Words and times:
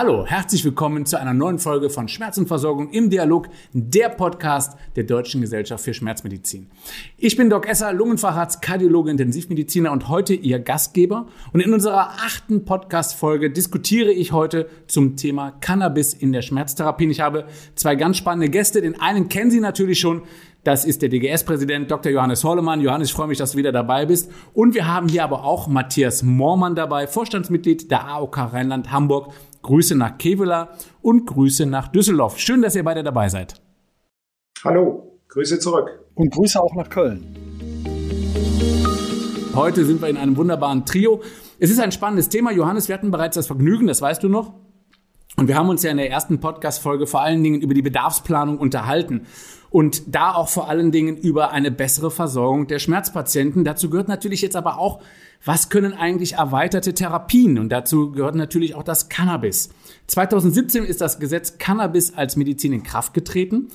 Hallo, 0.00 0.24
herzlich 0.24 0.64
willkommen 0.64 1.06
zu 1.06 1.18
einer 1.18 1.34
neuen 1.34 1.58
Folge 1.58 1.90
von 1.90 2.06
Schmerzenversorgung 2.06 2.90
im 2.90 3.10
Dialog, 3.10 3.48
der 3.72 4.08
Podcast 4.10 4.78
der 4.94 5.02
Deutschen 5.02 5.40
Gesellschaft 5.40 5.82
für 5.82 5.92
Schmerzmedizin. 5.92 6.70
Ich 7.16 7.36
bin 7.36 7.50
Doc 7.50 7.68
Esser, 7.68 7.92
Lungenfacharzt, 7.92 8.62
Kardiologe, 8.62 9.10
Intensivmediziner 9.10 9.90
und 9.90 10.08
heute 10.08 10.34
Ihr 10.34 10.60
Gastgeber. 10.60 11.26
Und 11.52 11.62
in 11.62 11.74
unserer 11.74 12.10
achten 12.10 12.64
Podcast-Folge 12.64 13.50
diskutiere 13.50 14.12
ich 14.12 14.30
heute 14.30 14.68
zum 14.86 15.16
Thema 15.16 15.50
Cannabis 15.50 16.14
in 16.14 16.30
der 16.30 16.42
Schmerztherapie. 16.42 17.06
Und 17.06 17.10
ich 17.10 17.20
habe 17.20 17.46
zwei 17.74 17.96
ganz 17.96 18.18
spannende 18.18 18.50
Gäste. 18.50 18.80
Den 18.80 19.00
einen 19.00 19.28
kennen 19.28 19.50
Sie 19.50 19.58
natürlich 19.58 19.98
schon. 19.98 20.22
Das 20.62 20.84
ist 20.84 21.02
der 21.02 21.08
DGS-Präsident 21.08 21.90
Dr. 21.90 22.12
Johannes 22.12 22.44
Hollemann. 22.44 22.80
Johannes, 22.80 23.08
ich 23.08 23.14
freue 23.14 23.26
mich, 23.26 23.38
dass 23.38 23.52
du 23.52 23.58
wieder 23.58 23.72
dabei 23.72 24.06
bist. 24.06 24.30
Und 24.54 24.74
wir 24.74 24.86
haben 24.86 25.08
hier 25.08 25.24
aber 25.24 25.44
auch 25.44 25.66
Matthias 25.66 26.22
Moormann 26.22 26.74
dabei, 26.74 27.06
Vorstandsmitglied 27.06 27.90
der 27.90 28.06
AOK 28.06 28.36
Rheinland-Hamburg 28.36 29.32
Grüße 29.62 29.94
nach 29.94 30.18
Kevela 30.18 30.70
und 31.02 31.26
Grüße 31.26 31.66
nach 31.66 31.88
Düsseldorf. 31.88 32.38
Schön, 32.38 32.62
dass 32.62 32.74
ihr 32.74 32.84
beide 32.84 33.02
dabei 33.02 33.28
seid. 33.28 33.60
Hallo, 34.64 35.18
Grüße 35.28 35.58
zurück. 35.58 36.04
Und 36.14 36.32
Grüße 36.32 36.60
auch 36.60 36.74
nach 36.74 36.90
Köln. 36.90 37.36
Heute 39.54 39.84
sind 39.84 40.00
wir 40.00 40.08
in 40.08 40.16
einem 40.16 40.36
wunderbaren 40.36 40.84
Trio. 40.84 41.22
Es 41.58 41.70
ist 41.70 41.80
ein 41.80 41.92
spannendes 41.92 42.28
Thema. 42.28 42.52
Johannes, 42.52 42.88
wir 42.88 42.94
hatten 42.94 43.10
bereits 43.10 43.34
das 43.34 43.46
Vergnügen, 43.46 43.86
das 43.86 44.00
weißt 44.00 44.22
du 44.22 44.28
noch. 44.28 44.54
Und 45.38 45.46
wir 45.46 45.54
haben 45.54 45.68
uns 45.68 45.84
ja 45.84 45.92
in 45.92 45.98
der 45.98 46.10
ersten 46.10 46.40
Podcast-Folge 46.40 47.06
vor 47.06 47.22
allen 47.22 47.44
Dingen 47.44 47.60
über 47.60 47.72
die 47.72 47.80
Bedarfsplanung 47.80 48.58
unterhalten. 48.58 49.26
Und 49.70 50.12
da 50.12 50.34
auch 50.34 50.48
vor 50.48 50.68
allen 50.68 50.90
Dingen 50.90 51.16
über 51.16 51.52
eine 51.52 51.70
bessere 51.70 52.10
Versorgung 52.10 52.66
der 52.66 52.80
Schmerzpatienten. 52.80 53.62
Dazu 53.62 53.88
gehört 53.88 54.08
natürlich 54.08 54.42
jetzt 54.42 54.56
aber 54.56 54.78
auch 54.78 55.00
was 55.44 55.68
können 55.68 55.92
eigentlich 55.92 56.34
erweiterte 56.34 56.94
Therapien? 56.94 57.58
Und 57.58 57.68
dazu 57.68 58.10
gehört 58.10 58.34
natürlich 58.34 58.74
auch 58.74 58.82
das 58.82 59.08
Cannabis. 59.08 59.68
2017 60.08 60.84
ist 60.84 61.00
das 61.00 61.20
Gesetz 61.20 61.58
Cannabis 61.58 62.14
als 62.16 62.34
Medizin 62.34 62.72
in 62.72 62.82
Kraft 62.82 63.14
getreten. 63.14 63.68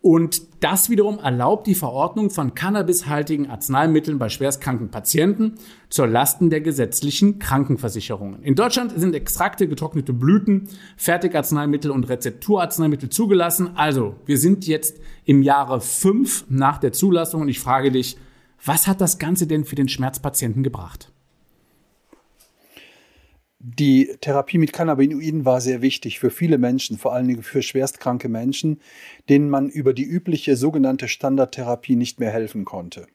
Und 0.00 0.62
das 0.62 0.90
wiederum 0.90 1.18
erlaubt 1.18 1.66
die 1.66 1.74
Verordnung 1.74 2.30
von 2.30 2.54
cannabishaltigen 2.54 3.50
Arzneimitteln 3.50 4.18
bei 4.18 4.28
schwerstkranken 4.28 4.90
Patienten 4.90 5.54
zur 5.90 6.06
Lasten 6.06 6.50
der 6.50 6.60
gesetzlichen 6.60 7.40
Krankenversicherungen. 7.40 8.42
In 8.42 8.54
Deutschland 8.54 8.92
sind 8.96 9.14
Extrakte, 9.14 9.66
getrocknete 9.66 10.12
Blüten, 10.12 10.68
Fertigarzneimittel 10.96 11.90
und 11.90 12.08
Rezepturarzneimittel 12.08 13.10
zugelassen. 13.10 13.76
Also, 13.76 14.14
wir 14.24 14.38
sind 14.38 14.66
jetzt 14.68 14.98
im 15.24 15.42
Jahre 15.42 15.80
fünf 15.80 16.44
nach 16.48 16.78
der 16.78 16.92
Zulassung 16.92 17.42
und 17.42 17.48
ich 17.48 17.60
frage 17.60 17.90
dich, 17.90 18.16
was 18.64 18.86
hat 18.86 19.00
das 19.00 19.18
Ganze 19.18 19.46
denn 19.46 19.64
für 19.64 19.76
den 19.76 19.88
Schmerzpatienten 19.88 20.62
gebracht? 20.62 21.12
Die 23.76 24.16
Therapie 24.22 24.56
mit 24.56 24.72
Cannabinoiden 24.72 25.44
war 25.44 25.60
sehr 25.60 25.82
wichtig 25.82 26.18
für 26.18 26.30
viele 26.30 26.56
Menschen, 26.56 26.96
vor 26.96 27.12
allen 27.12 27.28
Dingen 27.28 27.42
für 27.42 27.60
schwerstkranke 27.60 28.30
Menschen, 28.30 28.80
denen 29.28 29.50
man 29.50 29.68
über 29.68 29.92
die 29.92 30.04
übliche 30.04 30.56
sogenannte 30.56 31.06
Standardtherapie 31.06 31.94
nicht 31.94 32.18
mehr 32.18 32.30
helfen 32.30 32.64
konnte. 32.64 33.06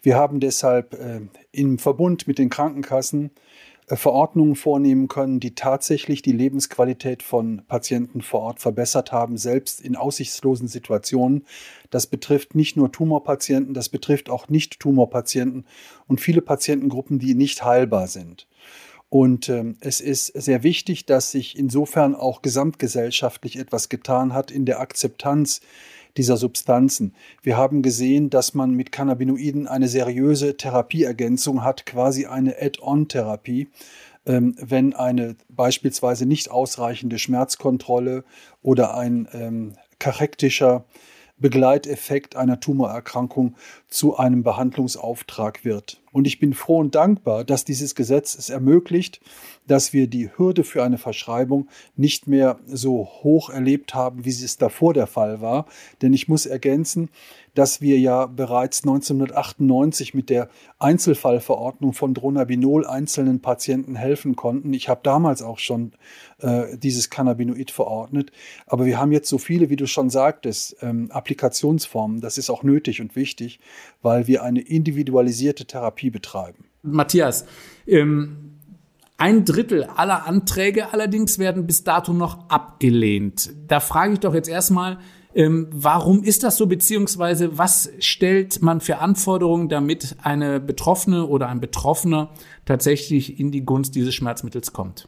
Wir 0.00 0.14
haben 0.14 0.38
deshalb 0.38 0.94
äh, 0.94 1.22
im 1.50 1.78
Verbund 1.78 2.28
mit 2.28 2.38
den 2.38 2.50
Krankenkassen 2.50 3.30
äh, 3.88 3.96
Verordnungen 3.96 4.54
vornehmen 4.54 5.08
können, 5.08 5.40
die 5.40 5.56
tatsächlich 5.56 6.22
die 6.22 6.32
Lebensqualität 6.32 7.24
von 7.24 7.62
Patienten 7.66 8.20
vor 8.20 8.42
Ort 8.42 8.60
verbessert 8.60 9.10
haben, 9.10 9.38
selbst 9.38 9.80
in 9.80 9.96
aussichtslosen 9.96 10.68
Situationen. 10.68 11.44
Das 11.90 12.06
betrifft 12.06 12.54
nicht 12.54 12.76
nur 12.76 12.92
Tumorpatienten, 12.92 13.74
das 13.74 13.88
betrifft 13.88 14.30
auch 14.30 14.48
Nicht-Tumorpatienten 14.48 15.64
und 16.06 16.20
viele 16.20 16.42
Patientengruppen, 16.42 17.18
die 17.18 17.34
nicht 17.34 17.64
heilbar 17.64 18.06
sind. 18.06 18.46
Und 19.10 19.48
ähm, 19.48 19.76
es 19.80 20.00
ist 20.00 20.26
sehr 20.28 20.62
wichtig, 20.62 21.04
dass 21.04 21.32
sich 21.32 21.58
insofern 21.58 22.14
auch 22.14 22.42
gesamtgesellschaftlich 22.42 23.58
etwas 23.58 23.88
getan 23.88 24.32
hat 24.32 24.52
in 24.52 24.64
der 24.64 24.78
Akzeptanz 24.78 25.60
dieser 26.16 26.36
Substanzen. 26.36 27.14
Wir 27.42 27.56
haben 27.56 27.82
gesehen, 27.82 28.30
dass 28.30 28.54
man 28.54 28.70
mit 28.72 28.92
Cannabinoiden 28.92 29.66
eine 29.66 29.88
seriöse 29.88 30.56
Therapieergänzung 30.56 31.64
hat, 31.64 31.86
quasi 31.86 32.26
eine 32.26 32.56
Add-on-Therapie. 32.60 33.68
Ähm, 34.26 34.54
wenn 34.60 34.94
eine 34.94 35.34
beispielsweise 35.48 36.26
nicht 36.26 36.50
ausreichende 36.50 37.18
Schmerzkontrolle 37.18 38.22
oder 38.62 38.96
ein 38.96 39.26
ähm, 39.32 39.72
kachektischer 39.98 40.84
Begleiteffekt 41.38 42.36
einer 42.36 42.60
Tumorerkrankung 42.60 43.56
zu 43.90 44.16
einem 44.16 44.44
Behandlungsauftrag 44.44 45.64
wird. 45.64 46.00
Und 46.12 46.26
ich 46.26 46.40
bin 46.40 46.54
froh 46.54 46.78
und 46.78 46.94
dankbar, 46.94 47.44
dass 47.44 47.64
dieses 47.64 47.94
Gesetz 47.94 48.34
es 48.36 48.50
ermöglicht, 48.50 49.20
dass 49.66 49.92
wir 49.92 50.08
die 50.08 50.30
Hürde 50.36 50.64
für 50.64 50.82
eine 50.82 50.98
Verschreibung 50.98 51.68
nicht 51.96 52.26
mehr 52.26 52.58
so 52.66 53.08
hoch 53.22 53.50
erlebt 53.50 53.94
haben, 53.94 54.24
wie 54.24 54.30
es 54.30 54.56
davor 54.58 54.94
der 54.94 55.06
Fall 55.06 55.40
war. 55.40 55.66
Denn 56.02 56.12
ich 56.12 56.26
muss 56.26 56.46
ergänzen, 56.46 57.10
dass 57.54 57.80
wir 57.80 57.98
ja 57.98 58.26
bereits 58.26 58.82
1998 58.82 60.14
mit 60.14 60.30
der 60.30 60.48
Einzelfallverordnung 60.78 61.92
von 61.92 62.14
Dronabinol 62.14 62.86
einzelnen 62.86 63.40
Patienten 63.40 63.96
helfen 63.96 64.36
konnten. 64.36 64.72
Ich 64.72 64.88
habe 64.88 65.00
damals 65.02 65.42
auch 65.42 65.58
schon 65.58 65.92
äh, 66.38 66.76
dieses 66.76 67.10
Cannabinoid 67.10 67.70
verordnet. 67.70 68.30
Aber 68.66 68.86
wir 68.86 68.98
haben 68.98 69.12
jetzt 69.12 69.28
so 69.28 69.38
viele, 69.38 69.68
wie 69.68 69.76
du 69.76 69.86
schon 69.86 70.10
sagtest, 70.10 70.76
ähm, 70.80 71.10
Applikationsformen. 71.10 72.20
Das 72.20 72.38
ist 72.38 72.50
auch 72.50 72.62
nötig 72.62 73.00
und 73.00 73.16
wichtig, 73.16 73.60
weil 74.02 74.26
wir 74.26 74.42
eine 74.42 74.60
individualisierte 74.60 75.66
Therapie 75.66 76.10
betreiben. 76.10 76.64
Matthias, 76.82 77.46
ähm, 77.86 78.50
ein 79.16 79.44
Drittel 79.44 79.84
aller 79.84 80.26
Anträge 80.26 80.92
allerdings 80.92 81.38
werden 81.38 81.66
bis 81.66 81.84
dato 81.84 82.12
noch 82.12 82.48
abgelehnt. 82.48 83.50
Da 83.68 83.80
frage 83.80 84.14
ich 84.14 84.20
doch 84.20 84.32
jetzt 84.32 84.48
erstmal, 84.48 84.98
ähm, 85.34 85.68
warum 85.70 86.24
ist 86.24 86.42
das 86.42 86.56
so, 86.56 86.66
beziehungsweise 86.66 87.58
was 87.58 87.90
stellt 88.00 88.62
man 88.62 88.80
für 88.80 88.98
Anforderungen, 88.98 89.68
damit 89.68 90.16
eine 90.22 90.58
Betroffene 90.58 91.26
oder 91.26 91.48
ein 91.48 91.60
Betroffener 91.60 92.30
tatsächlich 92.64 93.38
in 93.38 93.52
die 93.52 93.64
Gunst 93.64 93.94
dieses 93.94 94.14
Schmerzmittels 94.14 94.72
kommt? 94.72 95.06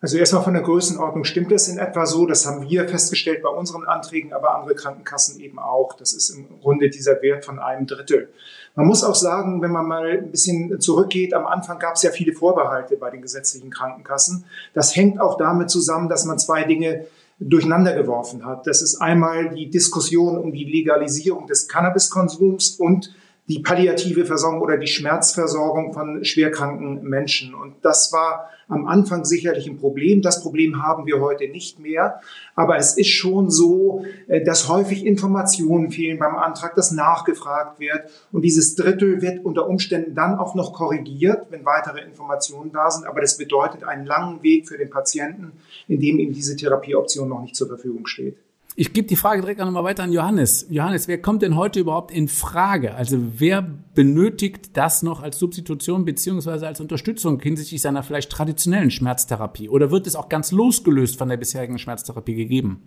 Also 0.00 0.18
erstmal 0.18 0.42
von 0.42 0.52
der 0.52 0.62
Größenordnung 0.62 1.24
stimmt 1.24 1.50
das 1.50 1.68
in 1.68 1.78
etwa 1.78 2.04
so. 2.04 2.26
Das 2.26 2.46
haben 2.46 2.68
wir 2.68 2.86
festgestellt 2.86 3.42
bei 3.42 3.48
unseren 3.48 3.84
Anträgen, 3.84 4.34
aber 4.34 4.54
andere 4.54 4.74
Krankenkassen 4.74 5.40
eben 5.40 5.58
auch. 5.58 5.94
Das 5.94 6.12
ist 6.12 6.30
im 6.30 6.60
Grunde 6.60 6.90
dieser 6.90 7.22
Wert 7.22 7.46
von 7.46 7.58
einem 7.58 7.86
Drittel. 7.86 8.28
Man 8.74 8.86
muss 8.86 9.02
auch 9.02 9.14
sagen, 9.14 9.62
wenn 9.62 9.70
man 9.70 9.86
mal 9.86 10.18
ein 10.18 10.30
bisschen 10.30 10.78
zurückgeht, 10.80 11.32
am 11.32 11.46
Anfang 11.46 11.78
gab 11.78 11.94
es 11.94 12.02
ja 12.02 12.10
viele 12.10 12.34
Vorbehalte 12.34 12.96
bei 12.96 13.10
den 13.10 13.22
gesetzlichen 13.22 13.70
Krankenkassen. 13.70 14.44
Das 14.74 14.94
hängt 14.94 15.18
auch 15.18 15.38
damit 15.38 15.70
zusammen, 15.70 16.10
dass 16.10 16.26
man 16.26 16.38
zwei 16.38 16.64
Dinge 16.64 17.06
durcheinander 17.38 17.94
geworfen 17.94 18.44
hat. 18.44 18.66
Das 18.66 18.82
ist 18.82 18.96
einmal 18.96 19.54
die 19.54 19.70
Diskussion 19.70 20.36
um 20.36 20.52
die 20.52 20.64
Legalisierung 20.64 21.46
des 21.46 21.68
Cannabiskonsums 21.68 22.76
und 22.78 23.14
die 23.48 23.60
palliative 23.60 24.26
Versorgung 24.26 24.60
oder 24.60 24.76
die 24.76 24.86
Schmerzversorgung 24.86 25.92
von 25.92 26.24
schwerkranken 26.24 27.02
Menschen. 27.02 27.54
Und 27.54 27.76
das 27.82 28.12
war 28.12 28.50
am 28.68 28.86
Anfang 28.86 29.24
sicherlich 29.24 29.68
ein 29.68 29.78
Problem. 29.78 30.22
Das 30.22 30.42
Problem 30.42 30.82
haben 30.82 31.06
wir 31.06 31.20
heute 31.20 31.48
nicht 31.48 31.78
mehr. 31.78 32.20
Aber 32.54 32.76
es 32.76 32.96
ist 32.96 33.08
schon 33.10 33.50
so, 33.50 34.04
äh, 34.26 34.44
dass 34.44 34.68
häufig 34.68 35.06
Informationen 35.06 35.90
fehlen 35.90 36.18
beim 36.18 36.36
Antrag, 36.36 36.74
dass 36.74 36.90
nachgefragt 36.90 37.78
wird. 37.78 38.00
Und 38.32 38.42
dieses 38.42 38.74
Drittel 38.74 39.22
wird 39.22 39.44
unter 39.44 39.68
Umständen 39.68 40.14
dann 40.14 40.38
auch 40.38 40.54
noch 40.54 40.72
korrigiert, 40.72 41.46
wenn 41.50 41.64
weitere 41.64 42.00
Informationen 42.00 42.72
da 42.72 42.90
sind. 42.90 43.06
Aber 43.06 43.20
das 43.20 43.36
bedeutet 43.36 43.84
einen 43.84 44.06
langen 44.06 44.42
Weg 44.42 44.68
für 44.68 44.78
den 44.78 44.90
Patienten, 44.90 45.52
in 45.86 46.00
dem 46.00 46.18
ihm 46.18 46.32
diese 46.32 46.56
Therapieoption 46.56 47.28
noch 47.28 47.42
nicht 47.42 47.54
zur 47.54 47.68
Verfügung 47.68 48.06
steht. 48.06 48.36
Ich 48.78 48.92
gebe 48.92 49.08
die 49.08 49.16
Frage 49.16 49.40
direkt 49.40 49.58
nochmal 49.58 49.84
weiter 49.84 50.02
an 50.02 50.12
Johannes. 50.12 50.66
Johannes, 50.68 51.08
wer 51.08 51.20
kommt 51.20 51.40
denn 51.40 51.56
heute 51.56 51.80
überhaupt 51.80 52.10
in 52.10 52.28
Frage? 52.28 52.94
Also 52.94 53.16
wer 53.38 53.62
benötigt 53.62 54.76
das 54.76 55.02
noch 55.02 55.22
als 55.22 55.38
Substitution 55.38 56.04
beziehungsweise 56.04 56.66
als 56.66 56.78
Unterstützung 56.78 57.40
hinsichtlich 57.40 57.80
seiner 57.80 58.02
vielleicht 58.02 58.30
traditionellen 58.30 58.90
Schmerztherapie? 58.90 59.70
Oder 59.70 59.90
wird 59.90 60.06
es 60.06 60.14
auch 60.14 60.28
ganz 60.28 60.52
losgelöst 60.52 61.16
von 61.16 61.30
der 61.30 61.38
bisherigen 61.38 61.78
Schmerztherapie 61.78 62.34
gegeben? 62.34 62.82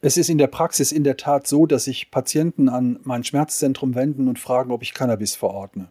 Es 0.00 0.16
ist 0.16 0.30
in 0.30 0.38
der 0.38 0.46
Praxis 0.46 0.90
in 0.90 1.04
der 1.04 1.18
Tat 1.18 1.46
so, 1.46 1.66
dass 1.66 1.84
sich 1.84 2.10
Patienten 2.10 2.70
an 2.70 3.00
mein 3.02 3.24
Schmerzzentrum 3.24 3.94
wenden 3.94 4.28
und 4.28 4.38
fragen, 4.38 4.70
ob 4.70 4.82
ich 4.82 4.94
Cannabis 4.94 5.34
verordne. 5.34 5.90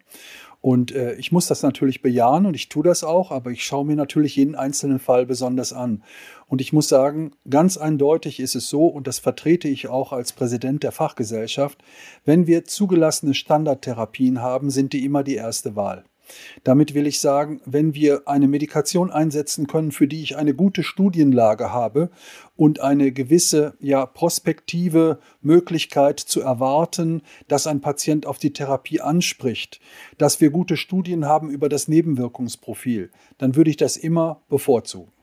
Und 0.65 0.95
äh, 0.95 1.13
ich 1.13 1.31
muss 1.31 1.45
das 1.45 1.61
natürlich 1.61 2.01
bejahen 2.01 2.47
und 2.47 2.55
ich 2.55 2.69
tue 2.69 2.83
das 2.83 3.03
auch, 3.03 3.29
aber 3.29 3.51
ich 3.51 3.63
schaue 3.63 3.85
mir 3.85 3.95
natürlich 3.95 4.35
jeden 4.35 4.55
einzelnen 4.55 4.97
Fall 4.97 5.27
besonders 5.27 5.73
an. 5.73 6.01
Und 6.47 6.59
ich 6.59 6.73
muss 6.73 6.89
sagen, 6.89 7.33
ganz 7.47 7.77
eindeutig 7.77 8.39
ist 8.39 8.55
es 8.55 8.67
so, 8.67 8.87
und 8.87 9.05
das 9.05 9.19
vertrete 9.19 9.67
ich 9.67 9.89
auch 9.89 10.11
als 10.11 10.33
Präsident 10.33 10.81
der 10.81 10.91
Fachgesellschaft, 10.91 11.83
wenn 12.25 12.47
wir 12.47 12.65
zugelassene 12.65 13.35
Standardtherapien 13.35 14.41
haben, 14.41 14.71
sind 14.71 14.93
die 14.93 15.05
immer 15.05 15.23
die 15.23 15.35
erste 15.35 15.75
Wahl. 15.75 16.03
Damit 16.63 16.93
will 16.93 17.07
ich 17.07 17.19
sagen, 17.19 17.61
wenn 17.65 17.93
wir 17.93 18.27
eine 18.27 18.47
Medikation 18.47 19.11
einsetzen 19.11 19.67
können, 19.67 19.91
für 19.91 20.07
die 20.07 20.21
ich 20.21 20.37
eine 20.37 20.53
gute 20.53 20.83
Studienlage 20.83 21.71
habe 21.71 22.09
und 22.55 22.79
eine 22.79 23.11
gewisse 23.11 23.75
ja, 23.79 24.05
prospektive 24.05 25.19
Möglichkeit 25.41 26.19
zu 26.19 26.41
erwarten, 26.41 27.21
dass 27.47 27.67
ein 27.67 27.81
Patient 27.81 28.25
auf 28.25 28.37
die 28.37 28.53
Therapie 28.53 29.01
anspricht, 29.01 29.79
dass 30.17 30.41
wir 30.41 30.49
gute 30.49 30.77
Studien 30.77 31.25
haben 31.25 31.49
über 31.49 31.69
das 31.69 31.87
Nebenwirkungsprofil, 31.87 33.11
dann 33.37 33.55
würde 33.55 33.69
ich 33.69 33.77
das 33.77 33.97
immer 33.97 34.41
bevorzugen. 34.49 35.14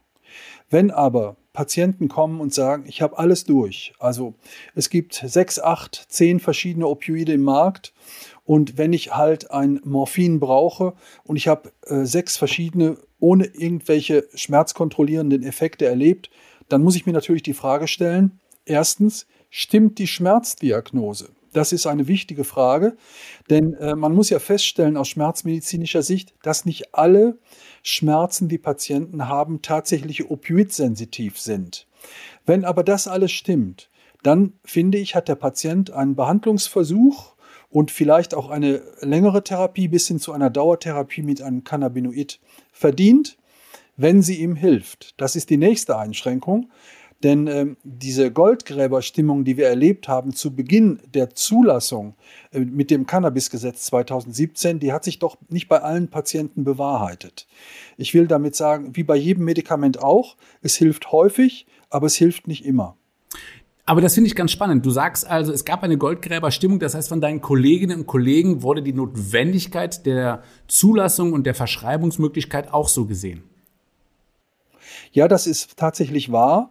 Wenn 0.70 0.90
aber 0.90 1.37
Patienten 1.52 2.08
kommen 2.08 2.40
und 2.40 2.55
sagen, 2.55 2.84
ich 2.87 3.02
habe 3.02 3.19
alles 3.19 3.44
durch, 3.44 3.93
also 3.99 4.34
es 4.75 4.88
gibt 4.88 5.14
sechs, 5.14 5.58
acht, 5.58 6.06
zehn 6.08 6.40
verschiedene 6.40 6.87
Opioide 6.87 7.34
im 7.34 7.43
Markt 7.43 7.93
und 8.44 8.79
wenn 8.79 8.93
ich 8.93 9.14
halt 9.14 9.50
ein 9.50 9.81
Morphin 9.84 10.40
brauche 10.40 10.94
und 11.25 11.37
ich 11.37 11.49
habe 11.49 11.73
äh, 11.87 12.05
sechs 12.05 12.37
verschiedene 12.37 12.96
ohne 13.19 13.46
irgendwelche 13.46 14.26
schmerzkontrollierenden 14.34 15.43
Effekte 15.43 15.87
erlebt, 15.87 16.31
dann 16.69 16.82
muss 16.82 16.96
ich 16.96 17.06
mir 17.06 17.12
natürlich 17.12 17.43
die 17.43 17.55
Frage 17.55 17.87
stellen, 17.87 18.40
erstens, 18.64 19.26
stimmt 19.50 19.99
die 19.99 20.06
Schmerzdiagnose? 20.06 21.28
Das 21.52 21.72
ist 21.72 21.87
eine 21.87 22.08
wichtige 22.08 22.44
Frage, 22.44 22.96
denn 23.50 23.75
äh, 23.75 23.94
man 23.94 24.14
muss 24.14 24.31
ja 24.31 24.38
feststellen 24.38 24.96
aus 24.96 25.08
schmerzmedizinischer 25.08 26.02
Sicht, 26.02 26.34
dass 26.43 26.64
nicht 26.64 26.94
alle 26.94 27.38
Schmerzen, 27.82 28.49
die 28.49 28.58
Patienten 28.58 29.28
haben, 29.28 29.60
tatsächlich 29.60 30.31
opioidsensitiv 30.31 31.38
sind. 31.38 31.87
Wenn 32.46 32.64
aber 32.64 32.82
das 32.82 33.06
alles 33.06 33.32
stimmt, 33.32 33.90
dann 34.22 34.54
finde 34.64 34.99
ich, 34.99 35.14
hat 35.14 35.28
der 35.28 35.34
Patient 35.34 35.90
einen 35.90 36.14
Behandlungsversuch 36.14 37.34
und 37.70 37.90
vielleicht 37.90 38.34
auch 38.34 38.50
eine 38.50 38.82
längere 39.00 39.43
Therapie 39.43 39.88
bis 39.88 40.08
hin 40.08 40.19
zu 40.19 40.32
einer 40.32 40.50
Dauertherapie 40.50 41.22
mit 41.22 41.43
einem 41.43 41.64
Cannabinoid 41.64 42.40
verdient, 42.72 43.37
wenn 43.96 44.22
sie 44.22 44.37
ihm 44.37 44.56
hilft. 44.56 45.20
Das 45.20 45.37
ist 45.37 45.50
die 45.50 45.56
nächste 45.56 45.99
Einschränkung. 45.99 46.70
Denn 47.22 47.46
ähm, 47.46 47.76
diese 47.84 48.32
Goldgräberstimmung, 48.32 49.44
die 49.44 49.56
wir 49.56 49.69
erlebt 49.69 50.08
haben 50.08 50.32
zu 50.32 50.54
Beginn 50.54 50.98
der 51.14 51.34
Zulassung 51.34 52.14
äh, 52.50 52.60
mit 52.60 52.90
dem 52.90 53.06
Cannabisgesetz 53.06 53.84
2017, 53.84 54.80
die 54.80 54.92
hat 54.92 55.04
sich 55.04 55.19
doch 55.19 55.36
nicht 55.48 55.69
bei 55.69 55.80
allen 55.80 56.08
Patienten 56.08 56.64
bewahrheitet. 56.64 57.46
Ich 57.96 58.12
will 58.14 58.26
damit 58.26 58.56
sagen, 58.56 58.96
wie 58.96 59.04
bei 59.04 59.16
jedem 59.16 59.44
Medikament 59.44 60.02
auch, 60.02 60.36
es 60.62 60.76
hilft 60.76 61.12
häufig, 61.12 61.66
aber 61.90 62.06
es 62.06 62.16
hilft 62.16 62.48
nicht 62.48 62.64
immer. 62.64 62.96
Aber 63.84 64.00
das 64.00 64.14
finde 64.14 64.28
ich 64.28 64.36
ganz 64.36 64.52
spannend. 64.52 64.86
Du 64.86 64.90
sagst 64.90 65.26
also, 65.26 65.52
es 65.52 65.64
gab 65.64 65.82
eine 65.82 65.98
Goldgräberstimmung. 65.98 66.78
Das 66.78 66.94
heißt, 66.94 67.08
von 67.08 67.20
deinen 67.20 67.40
Kolleginnen 67.40 68.00
und 68.00 68.06
Kollegen 68.06 68.62
wurde 68.62 68.82
die 68.82 68.92
Notwendigkeit 68.92 70.06
der 70.06 70.42
Zulassung 70.68 71.32
und 71.32 71.44
der 71.44 71.54
Verschreibungsmöglichkeit 71.54 72.72
auch 72.72 72.88
so 72.88 73.06
gesehen. 73.06 73.42
Ja, 75.12 75.28
das 75.28 75.46
ist 75.46 75.76
tatsächlich 75.76 76.32
wahr. 76.32 76.70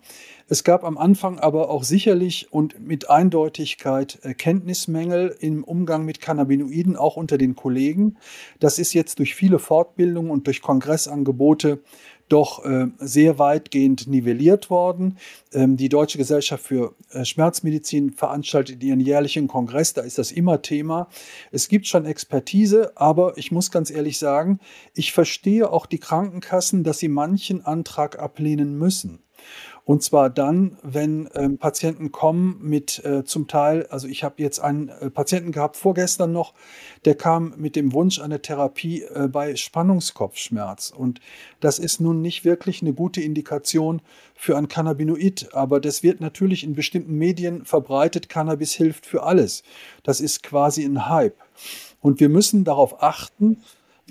Es 0.51 0.65
gab 0.65 0.83
am 0.83 0.97
Anfang 0.97 1.39
aber 1.39 1.69
auch 1.69 1.85
sicherlich 1.85 2.51
und 2.51 2.85
mit 2.85 3.09
Eindeutigkeit 3.09 4.19
Kenntnismängel 4.37 5.33
im 5.39 5.63
Umgang 5.63 6.03
mit 6.03 6.19
Cannabinoiden, 6.19 6.97
auch 6.97 7.15
unter 7.15 7.37
den 7.37 7.55
Kollegen. 7.55 8.17
Das 8.59 8.77
ist 8.77 8.93
jetzt 8.93 9.19
durch 9.19 9.33
viele 9.33 9.59
Fortbildungen 9.59 10.29
und 10.29 10.47
durch 10.47 10.61
Kongressangebote 10.61 11.79
doch 12.27 12.65
äh, 12.65 12.87
sehr 12.97 13.39
weitgehend 13.39 14.07
nivelliert 14.07 14.69
worden. 14.69 15.17
Ähm, 15.53 15.77
die 15.77 15.87
Deutsche 15.87 16.17
Gesellschaft 16.17 16.65
für 16.65 16.95
äh, 17.11 17.23
Schmerzmedizin 17.23 18.11
veranstaltet 18.11 18.83
ihren 18.83 18.99
jährlichen 18.99 19.47
Kongress, 19.47 19.93
da 19.93 20.01
ist 20.01 20.17
das 20.17 20.33
immer 20.33 20.61
Thema. 20.61 21.07
Es 21.51 21.69
gibt 21.69 21.87
schon 21.87 22.03
Expertise, 22.03 22.91
aber 22.95 23.37
ich 23.37 23.53
muss 23.53 23.71
ganz 23.71 23.89
ehrlich 23.89 24.17
sagen, 24.17 24.59
ich 24.95 25.13
verstehe 25.13 25.71
auch 25.71 25.85
die 25.85 25.99
Krankenkassen, 25.99 26.83
dass 26.83 26.99
sie 26.99 27.07
manchen 27.07 27.65
Antrag 27.65 28.19
ablehnen 28.19 28.77
müssen. 28.77 29.19
Und 29.83 30.03
zwar 30.03 30.29
dann, 30.29 30.77
wenn 30.83 31.29
ähm, 31.33 31.57
Patienten 31.57 32.11
kommen 32.11 32.59
mit 32.61 33.03
äh, 33.03 33.23
zum 33.23 33.47
Teil, 33.47 33.87
also 33.89 34.07
ich 34.07 34.23
habe 34.23 34.35
jetzt 34.37 34.59
einen 34.59 34.89
äh, 34.89 35.09
Patienten 35.09 35.51
gehabt 35.51 35.75
vorgestern 35.75 36.31
noch, 36.31 36.53
der 37.05 37.15
kam 37.15 37.53
mit 37.57 37.75
dem 37.75 37.91
Wunsch 37.93 38.19
einer 38.19 38.41
Therapie 38.41 39.01
äh, 39.01 39.27
bei 39.27 39.55
Spannungskopfschmerz. 39.55 40.93
Und 40.95 41.19
das 41.59 41.79
ist 41.79 41.99
nun 41.99 42.21
nicht 42.21 42.45
wirklich 42.45 42.81
eine 42.81 42.93
gute 42.93 43.21
Indikation 43.21 44.01
für 44.35 44.57
ein 44.57 44.67
Cannabinoid, 44.67 45.49
aber 45.53 45.79
das 45.79 46.03
wird 46.03 46.21
natürlich 46.21 46.63
in 46.63 46.73
bestimmten 46.73 47.15
Medien 47.15 47.65
verbreitet, 47.65 48.29
Cannabis 48.29 48.73
hilft 48.73 49.05
für 49.05 49.23
alles. 49.23 49.63
Das 50.03 50.21
ist 50.21 50.43
quasi 50.43 50.83
ein 50.83 51.09
Hype. 51.09 51.37
Und 52.01 52.19
wir 52.19 52.29
müssen 52.29 52.63
darauf 52.63 53.01
achten, 53.03 53.61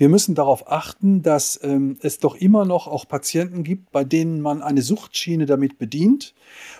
wir 0.01 0.09
müssen 0.09 0.33
darauf 0.33 0.67
achten, 0.67 1.21
dass 1.21 1.59
ähm, 1.61 1.99
es 2.01 2.17
doch 2.17 2.33
immer 2.33 2.65
noch 2.65 2.87
auch 2.87 3.07
Patienten 3.07 3.63
gibt, 3.63 3.91
bei 3.91 4.03
denen 4.03 4.41
man 4.41 4.63
eine 4.63 4.81
Suchtschiene 4.81 5.45
damit 5.45 5.77
bedient 5.77 6.33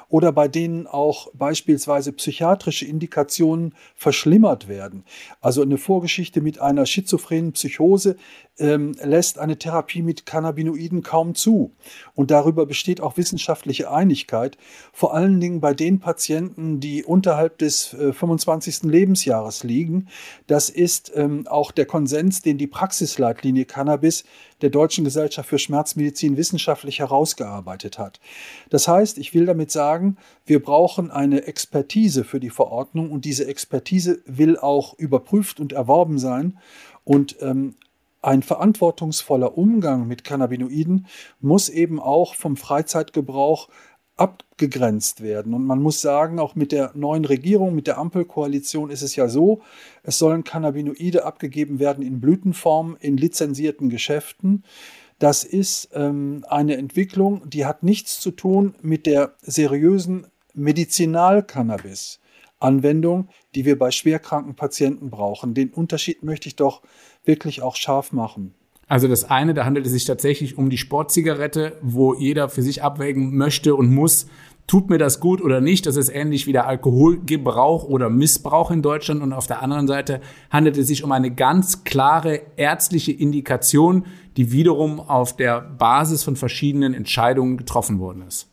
oder 0.10 0.32
bei 0.32 0.48
denen 0.48 0.88
auch 0.88 1.30
beispielsweise 1.34 2.12
psychiatrische 2.14 2.86
Indikationen 2.86 3.74
verschlimmert 3.96 4.68
werden. 4.68 5.04
Also 5.40 5.62
eine 5.62 5.78
Vorgeschichte 5.78 6.42
mit 6.42 6.60
einer 6.60 6.86
schizophrenen 6.86 7.54
Psychose 7.54 8.18
ähm, 8.60 8.94
lässt 9.02 9.40
eine 9.40 9.58
Therapie 9.58 10.02
mit 10.02 10.26
Cannabinoiden 10.26 11.02
kaum 11.02 11.36
zu. 11.36 11.72
Und 12.14 12.32
darüber 12.32 12.66
besteht 12.66 13.02
auch 13.02 13.18
wissenschaftliche 13.18 13.92
Einigkeit, 13.92 14.58
vor 14.94 15.14
allen 15.14 15.40
Dingen 15.40 15.62
bei 15.62 15.74
den 15.74 16.00
Patienten, 16.00 16.80
die 16.80 17.04
unterhalb 17.04 17.58
des 17.58 17.94
äh, 17.94 18.14
25. 18.14 18.84
Lebensjahres 18.84 19.64
liegen. 19.64 20.08
Das 20.48 20.70
ist 20.70 21.12
ähm, 21.16 21.48
auch 21.48 21.72
der 21.72 21.86
Konsens, 21.86 22.42
den 22.42 22.58
die 22.58 22.68
Praxisleitlinie 22.68 23.66
Cannabis 23.66 24.26
der 24.62 24.70
Deutschen 24.70 25.04
Gesellschaft 25.04 25.50
für 25.50 25.60
Schmerzmedizin 25.60 26.38
wissenschaftlich 26.38 27.00
herausgearbeitet 27.00 28.00
hat. 28.00 28.20
Das 28.70 28.88
heißt, 28.88 29.18
ich 29.18 29.34
will 29.34 29.46
damit 29.46 29.72
sagen, 29.72 30.18
wir 30.46 30.62
brauchen 30.62 31.12
eine 31.12 31.46
Expertise 31.46 32.24
für 32.24 32.40
die 32.40 32.50
Verordnung 32.50 33.12
und 33.12 33.26
diese 33.26 33.48
Expertise 33.48 34.22
will 34.26 34.58
auch 34.58 34.98
überprüft 34.98 35.60
und 35.60 35.74
erworben 35.74 36.20
sein. 36.20 36.60
Und 37.04 37.38
ähm, 37.42 37.76
ein 38.22 38.44
verantwortungsvoller 38.44 39.58
Umgang 39.58 40.08
mit 40.08 40.24
Cannabinoiden 40.24 41.08
muss 41.40 41.70
eben 41.70 42.00
auch 42.00 42.36
vom 42.36 42.56
Freizeitgebrauch 42.56 43.68
abgegrenzt 44.22 45.22
werden. 45.22 45.56
Und 45.56 45.66
man 45.66 45.82
muss 45.82 46.00
sagen, 46.00 46.40
auch 46.40 46.54
mit 46.54 46.72
der 46.72 46.92
neuen 46.94 47.26
Regierung, 47.26 47.74
mit 47.74 47.88
der 47.88 47.98
Ampelkoalition 47.98 48.92
ist 48.92 49.02
es 49.02 49.16
ja 49.16 49.28
so, 49.28 49.62
es 50.04 50.20
sollen 50.20 50.44
Cannabinoide 50.44 51.26
abgegeben 51.26 51.80
werden 51.80 52.06
in 52.06 52.22
Blütenform 52.22 52.98
in 53.00 53.18
lizenzierten 53.18 53.90
Geschäften. 53.90 54.64
Das 55.18 55.44
ist 55.44 55.90
ähm, 55.94 56.46
eine 56.48 56.78
Entwicklung, 56.78 57.50
die 57.50 57.66
hat 57.66 57.82
nichts 57.82 58.20
zu 58.20 58.30
tun 58.30 58.76
mit 58.84 59.08
der 59.08 59.34
seriösen 59.42 60.28
Medizinalcannabis. 60.54 62.20
Anwendung, 62.60 63.28
die 63.56 63.66
wir 63.66 63.80
bei 63.80 63.90
schwerkranken 63.90 64.54
Patienten 64.54 65.10
brauchen. 65.10 65.56
Den 65.56 65.72
Unterschied 65.72 66.22
möchte 66.22 66.48
ich 66.48 66.56
doch 66.56 66.84
wirklich 67.26 67.64
auch 67.64 67.76
scharf 67.76 68.12
machen. 68.12 68.54
Also 68.92 69.08
das 69.08 69.24
eine, 69.24 69.54
da 69.54 69.64
handelt 69.64 69.86
es 69.86 69.94
sich 69.94 70.04
tatsächlich 70.04 70.58
um 70.58 70.70
die 70.70 70.78
Sportzigarette, 70.78 71.78
wo 71.82 72.14
jeder 72.14 72.50
für 72.50 72.62
sich 72.62 72.84
abwägen 72.84 73.38
möchte 73.38 73.74
und 73.74 73.90
muss, 73.96 74.28
tut 74.68 74.90
mir 74.90 74.98
das 74.98 75.22
gut 75.22 75.42
oder 75.42 75.62
nicht. 75.62 75.86
Das 75.86 75.96
ist 75.96 76.10
ähnlich 76.10 76.46
wie 76.46 76.52
der 76.52 76.68
Alkoholgebrauch 76.68 77.86
oder 77.86 78.10
Missbrauch 78.10 78.70
in 78.70 78.82
Deutschland. 78.82 79.22
Und 79.22 79.32
auf 79.32 79.48
der 79.48 79.62
anderen 79.62 79.88
Seite 79.88 80.20
handelt 80.50 80.76
es 80.76 80.88
sich 80.88 81.06
um 81.06 81.14
eine 81.14 81.32
ganz 81.32 81.86
klare 81.86 82.42
ärztliche 82.58 83.14
Indikation, 83.14 84.04
die 84.36 84.52
wiederum 84.52 85.00
auf 85.00 85.38
der 85.38 85.62
Basis 85.62 86.26
von 86.26 86.36
verschiedenen 86.36 86.94
Entscheidungen 86.94 87.56
getroffen 87.56 87.98
worden 87.98 88.24
ist. 88.28 88.50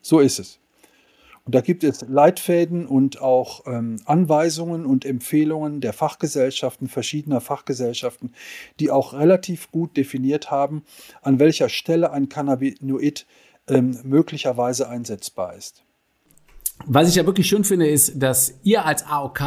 So 0.00 0.20
ist 0.20 0.38
es. 0.38 0.61
Und 1.44 1.56
da 1.56 1.60
gibt 1.60 1.82
es 1.82 2.02
Leitfäden 2.08 2.86
und 2.86 3.20
auch 3.20 3.66
ähm, 3.66 3.96
Anweisungen 4.04 4.86
und 4.86 5.04
Empfehlungen 5.04 5.80
der 5.80 5.92
Fachgesellschaften, 5.92 6.88
verschiedener 6.88 7.40
Fachgesellschaften, 7.40 8.32
die 8.78 8.90
auch 8.90 9.12
relativ 9.12 9.70
gut 9.72 9.96
definiert 9.96 10.52
haben, 10.52 10.84
an 11.20 11.40
welcher 11.40 11.68
Stelle 11.68 12.12
ein 12.12 12.28
Cannabinoid 12.28 13.26
ähm, 13.68 13.98
möglicherweise 14.04 14.88
einsetzbar 14.88 15.56
ist. 15.56 15.84
Was 16.86 17.08
ich 17.08 17.16
ja 17.16 17.26
wirklich 17.26 17.48
schön 17.48 17.64
finde, 17.64 17.88
ist, 17.88 18.22
dass 18.22 18.54
ihr 18.62 18.84
als 18.84 19.04
AOK 19.06 19.42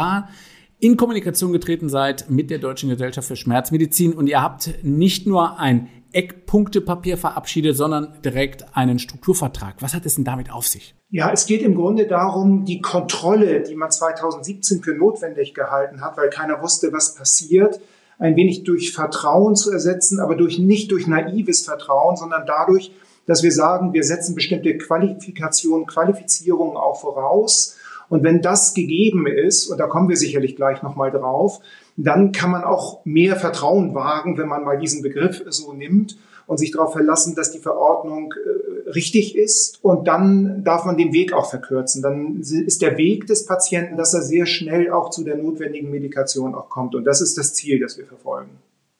in 0.79 0.97
Kommunikation 0.97 1.53
getreten 1.53 1.89
seid 1.89 2.29
mit 2.29 2.49
der 2.49 2.59
Deutschen 2.59 2.89
Gesellschaft 2.89 3.27
für 3.27 3.35
Schmerzmedizin 3.35 4.13
und 4.13 4.27
ihr 4.27 4.41
habt 4.41 4.83
nicht 4.83 5.27
nur 5.27 5.59
ein 5.59 5.87
Eckpunktepapier 6.11 7.17
verabschiedet, 7.17 7.75
sondern 7.75 8.21
direkt 8.23 8.75
einen 8.75 8.99
Strukturvertrag. 8.99 9.81
Was 9.81 9.93
hat 9.93 10.05
es 10.05 10.15
denn 10.15 10.23
damit 10.23 10.51
auf 10.51 10.67
sich? 10.67 10.95
Ja, 11.15 11.31
es 11.31 11.45
geht 11.45 11.61
im 11.61 11.75
Grunde 11.75 12.07
darum, 12.07 12.65
die 12.65 12.81
Kontrolle, 12.81 13.61
die 13.61 13.75
man 13.75 13.89
2017 13.89 14.83
für 14.83 14.93
notwendig 14.93 15.53
gehalten 15.53 16.01
hat, 16.01 16.17
weil 16.17 16.29
keiner 16.29 16.61
wusste, 16.61 16.91
was 16.91 17.15
passiert, 17.15 17.79
ein 18.19 18.35
wenig 18.35 18.65
durch 18.65 18.91
Vertrauen 18.91 19.55
zu 19.55 19.71
ersetzen, 19.71 20.19
aber 20.19 20.35
durch 20.35 20.59
nicht 20.59 20.91
durch 20.91 21.07
naives 21.07 21.63
Vertrauen, 21.63 22.17
sondern 22.17 22.45
dadurch, 22.45 22.91
dass 23.27 23.43
wir 23.43 23.53
sagen, 23.53 23.93
wir 23.93 24.03
setzen 24.03 24.35
bestimmte 24.35 24.77
Qualifikationen, 24.77 25.85
Qualifizierungen 25.85 26.75
auch 26.75 26.99
voraus. 26.99 27.77
Und 28.09 28.23
wenn 28.23 28.41
das 28.41 28.73
gegeben 28.73 29.25
ist, 29.25 29.67
und 29.67 29.77
da 29.77 29.87
kommen 29.87 30.09
wir 30.09 30.17
sicherlich 30.17 30.57
gleich 30.57 30.83
nochmal 30.83 31.11
drauf, 31.11 31.61
dann 31.95 32.33
kann 32.33 32.51
man 32.51 32.65
auch 32.65 33.05
mehr 33.05 33.37
Vertrauen 33.37 33.95
wagen, 33.95 34.37
wenn 34.37 34.49
man 34.49 34.65
mal 34.65 34.77
diesen 34.77 35.01
Begriff 35.01 35.45
so 35.47 35.71
nimmt 35.71 36.17
und 36.47 36.57
sich 36.57 36.71
darauf 36.71 36.93
verlassen, 36.93 37.35
dass 37.35 37.51
die 37.51 37.59
Verordnung 37.59 38.33
äh, 38.33 38.89
richtig 38.91 39.35
ist. 39.35 39.83
Und 39.83 40.07
dann 40.07 40.63
darf 40.63 40.85
man 40.85 40.97
den 40.97 41.13
Weg 41.13 41.33
auch 41.33 41.49
verkürzen. 41.49 42.01
Dann 42.01 42.39
ist 42.39 42.81
der 42.81 42.97
Weg 42.97 43.27
des 43.27 43.45
Patienten, 43.45 43.97
dass 43.97 44.13
er 44.13 44.21
sehr 44.21 44.45
schnell 44.45 44.91
auch 44.91 45.09
zu 45.09 45.23
der 45.23 45.37
notwendigen 45.37 45.89
Medikation 45.89 46.55
auch 46.55 46.69
kommt. 46.69 46.95
Und 46.95 47.05
das 47.05 47.21
ist 47.21 47.37
das 47.37 47.53
Ziel, 47.53 47.79
das 47.79 47.97
wir 47.97 48.05
verfolgen. 48.05 48.51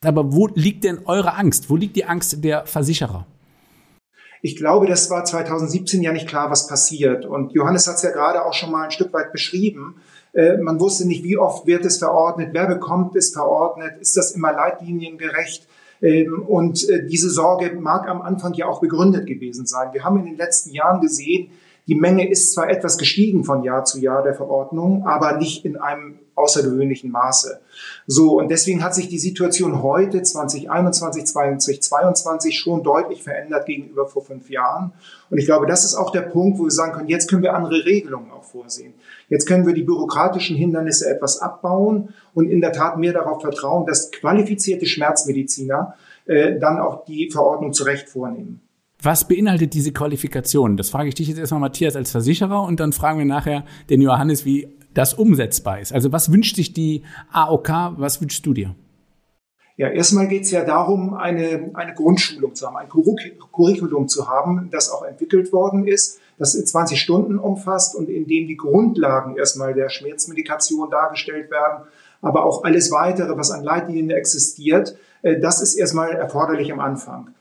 Aber 0.03 0.33
wo 0.33 0.47
liegt 0.47 0.83
denn 0.83 0.99
eure 1.05 1.35
Angst? 1.35 1.69
Wo 1.69 1.75
liegt 1.75 1.95
die 1.95 2.05
Angst 2.05 2.43
der 2.43 2.65
Versicherer? 2.65 3.25
Ich 4.41 4.55
glaube, 4.55 4.85
das 4.85 5.09
war 5.09 5.25
2017 5.25 6.03
ja 6.03 6.11
nicht 6.11 6.27
klar, 6.27 6.51
was 6.51 6.67
passiert. 6.67 7.25
Und 7.25 7.53
Johannes 7.53 7.87
hat 7.87 7.95
es 7.95 8.03
ja 8.03 8.11
gerade 8.11 8.45
auch 8.45 8.53
schon 8.53 8.71
mal 8.71 8.83
ein 8.83 8.91
Stück 8.91 9.11
weit 9.11 9.31
beschrieben. 9.31 9.95
Äh, 10.33 10.57
man 10.57 10.79
wusste 10.79 11.07
nicht, 11.07 11.23
wie 11.23 11.37
oft 11.37 11.65
wird 11.65 11.85
es 11.85 11.97
verordnet, 11.97 12.49
wer 12.51 12.67
bekommt 12.67 13.15
es 13.15 13.31
verordnet, 13.31 13.97
ist 13.99 14.17
das 14.17 14.31
immer 14.31 14.51
leitliniengerecht? 14.51 15.67
Ähm, 16.01 16.43
und 16.47 16.87
äh, 16.89 17.05
diese 17.05 17.29
Sorge 17.29 17.75
mag 17.79 18.07
am 18.07 18.21
Anfang 18.21 18.53
ja 18.53 18.67
auch 18.67 18.81
begründet 18.81 19.25
gewesen 19.25 19.65
sein. 19.65 19.93
Wir 19.93 20.03
haben 20.03 20.19
in 20.19 20.25
den 20.25 20.37
letzten 20.37 20.71
Jahren 20.71 21.01
gesehen, 21.01 21.49
die 21.87 21.95
Menge 21.95 22.27
ist 22.29 22.53
zwar 22.53 22.69
etwas 22.69 22.97
gestiegen 22.97 23.43
von 23.43 23.63
Jahr 23.63 23.85
zu 23.85 23.99
Jahr 23.99 24.23
der 24.23 24.33
Verordnung, 24.33 25.05
aber 25.05 25.37
nicht 25.37 25.65
in 25.65 25.77
einem 25.77 26.19
außergewöhnlichen 26.35 27.11
Maße. 27.11 27.61
So, 28.07 28.37
und 28.37 28.49
deswegen 28.49 28.83
hat 28.83 28.93
sich 28.93 29.07
die 29.07 29.17
Situation 29.17 29.81
heute, 29.81 30.21
2021, 30.21 31.25
2022, 31.25 32.57
schon 32.57 32.83
deutlich 32.83 33.23
verändert 33.23 33.65
gegenüber 33.65 34.07
vor 34.07 34.23
fünf 34.23 34.49
Jahren. 34.49 34.93
Und 35.29 35.37
ich 35.37 35.45
glaube, 35.45 35.65
das 35.65 35.85
ist 35.85 35.95
auch 35.95 36.11
der 36.11 36.21
Punkt, 36.21 36.59
wo 36.59 36.65
wir 36.65 36.71
sagen 36.71 36.93
können, 36.93 37.09
jetzt 37.09 37.29
können 37.29 37.41
wir 37.41 37.55
andere 37.55 37.85
Regelungen 37.85 38.31
auch 38.31 38.43
vorsehen. 38.43 38.93
Jetzt 39.29 39.47
können 39.47 39.65
wir 39.65 39.73
die 39.73 39.83
bürokratischen 39.83 40.55
Hindernisse 40.55 41.09
etwas 41.09 41.39
abbauen 41.39 42.13
und 42.33 42.49
in 42.49 42.61
der 42.61 42.73
Tat 42.73 42.97
mehr 42.97 43.13
darauf 43.13 43.41
vertrauen, 43.41 43.85
dass 43.85 44.11
qualifizierte 44.11 44.85
Schmerzmediziner 44.85 45.95
äh, 46.25 46.59
dann 46.59 46.79
auch 46.79 47.05
die 47.05 47.29
Verordnung 47.31 47.73
zurecht 47.73 48.09
vornehmen. 48.09 48.61
Was 49.01 49.27
beinhaltet 49.27 49.73
diese 49.73 49.91
Qualifikation? 49.91 50.77
Das 50.77 50.89
frage 50.89 51.09
ich 51.09 51.15
dich 51.15 51.27
jetzt 51.27 51.37
erstmal, 51.37 51.59
Matthias, 51.59 51.95
als 51.95 52.11
Versicherer 52.11 52.63
und 52.63 52.79
dann 52.79 52.91
fragen 52.91 53.19
wir 53.19 53.25
nachher 53.25 53.65
den 53.89 54.01
Johannes, 54.01 54.45
wie 54.45 54.67
das 54.95 55.13
umsetzbar 55.13 55.79
ist. 55.79 55.93
Also 55.93 56.11
was 56.11 56.31
wünscht 56.31 56.55
sich 56.55 56.73
die 56.73 57.03
AOK, 57.31 57.69
was 57.97 58.21
wünschst 58.21 58.45
du 58.45 58.53
dir? 58.53 58.75
Ja, 59.77 59.89
erstmal 59.89 60.27
geht 60.27 60.43
es 60.43 60.51
ja 60.51 60.63
darum, 60.63 61.13
eine, 61.13 61.71
eine 61.73 61.93
Grundschulung 61.93 62.55
zu 62.55 62.65
haben, 62.65 62.77
ein 62.77 62.87
Curriculum 62.87 64.07
zu 64.07 64.29
haben, 64.29 64.69
das 64.71 64.89
auch 64.89 65.03
entwickelt 65.03 65.51
worden 65.51 65.85
ist, 65.85 66.19
das 66.37 66.53
20 66.53 66.99
Stunden 66.99 67.37
umfasst 67.37 67.95
und 67.95 68.09
in 68.09 68.25
dem 68.25 68.47
die 68.47 68.55
Grundlagen 68.55 69.35
erstmal 69.35 69.73
der 69.73 69.89
Schmerzmedikation 69.89 70.89
dargestellt 70.89 71.51
werden, 71.51 71.83
aber 72.21 72.45
auch 72.45 72.63
alles 72.63 72.89
weitere, 72.91 73.37
was 73.37 73.51
an 73.51 73.63
Leitlinien 73.63 74.11
existiert, 74.11 74.97
äh, 75.21 75.39
das 75.39 75.61
ist 75.61 75.75
erstmal 75.75 76.11
erforderlich 76.11 76.71
am 76.71 76.79
Anfang. 76.79 77.31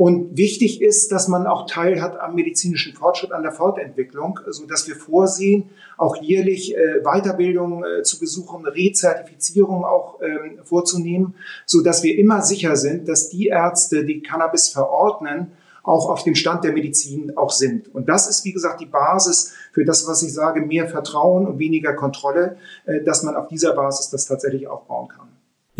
Und 0.00 0.38
wichtig 0.38 0.80
ist, 0.80 1.12
dass 1.12 1.28
man 1.28 1.46
auch 1.46 1.66
Teil 1.66 2.00
hat 2.00 2.18
am 2.18 2.34
medizinischen 2.34 2.94
Fortschritt, 2.94 3.32
an 3.32 3.42
der 3.42 3.52
Fortentwicklung, 3.52 4.40
so 4.48 4.64
dass 4.64 4.88
wir 4.88 4.96
vorsehen, 4.96 5.68
auch 5.98 6.16
jährlich 6.16 6.74
äh, 6.74 7.02
Weiterbildung 7.02 7.84
äh, 7.84 8.02
zu 8.02 8.18
besuchen, 8.18 8.64
Rezertifizierung 8.64 9.84
auch 9.84 10.18
ähm, 10.22 10.58
vorzunehmen, 10.64 11.34
so 11.66 11.82
dass 11.82 12.02
wir 12.02 12.16
immer 12.16 12.40
sicher 12.40 12.76
sind, 12.76 13.10
dass 13.10 13.28
die 13.28 13.48
Ärzte, 13.48 14.06
die 14.06 14.22
Cannabis 14.22 14.70
verordnen, 14.70 15.52
auch 15.82 16.08
auf 16.08 16.22
dem 16.22 16.34
Stand 16.34 16.64
der 16.64 16.72
Medizin 16.72 17.36
auch 17.36 17.50
sind. 17.50 17.94
Und 17.94 18.08
das 18.08 18.26
ist, 18.26 18.42
wie 18.46 18.54
gesagt, 18.54 18.80
die 18.80 18.86
Basis 18.86 19.52
für 19.70 19.84
das, 19.84 20.08
was 20.08 20.22
ich 20.22 20.32
sage, 20.32 20.62
mehr 20.62 20.88
Vertrauen 20.88 21.46
und 21.46 21.58
weniger 21.58 21.92
Kontrolle, 21.92 22.56
äh, 22.86 23.02
dass 23.02 23.22
man 23.22 23.36
auf 23.36 23.48
dieser 23.48 23.74
Basis 23.74 24.08
das 24.08 24.24
tatsächlich 24.24 24.66
aufbauen 24.66 25.08
kann. 25.08 25.29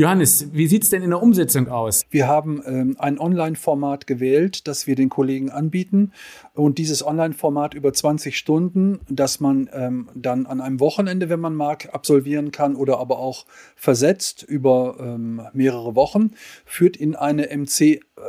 Johannes, 0.00 0.46
wie 0.54 0.66
sieht 0.66 0.84
es 0.84 0.88
denn 0.88 1.02
in 1.02 1.10
der 1.10 1.22
Umsetzung 1.22 1.68
aus? 1.68 2.06
Wir 2.08 2.26
haben 2.26 2.62
ähm, 2.64 2.96
ein 2.98 3.18
Online-Format 3.18 4.06
gewählt, 4.06 4.66
das 4.66 4.86
wir 4.86 4.94
den 4.94 5.10
Kollegen 5.10 5.50
anbieten. 5.50 6.12
Und 6.54 6.78
dieses 6.78 7.06
Online-Format 7.06 7.74
über 7.74 7.92
20 7.92 8.38
Stunden, 8.38 9.00
das 9.10 9.40
man 9.40 9.68
ähm, 9.74 10.08
dann 10.14 10.46
an 10.46 10.62
einem 10.62 10.80
Wochenende, 10.80 11.28
wenn 11.28 11.40
man 11.40 11.54
mag, 11.54 11.90
absolvieren 11.92 12.50
kann 12.50 12.76
oder 12.76 12.98
aber 12.98 13.18
auch 13.18 13.44
versetzt 13.76 14.42
über 14.42 14.96
ähm, 15.00 15.42
mehrere 15.52 15.94
Wochen, 15.96 16.30
führt 16.64 16.96
in 16.96 17.14
eine 17.14 17.50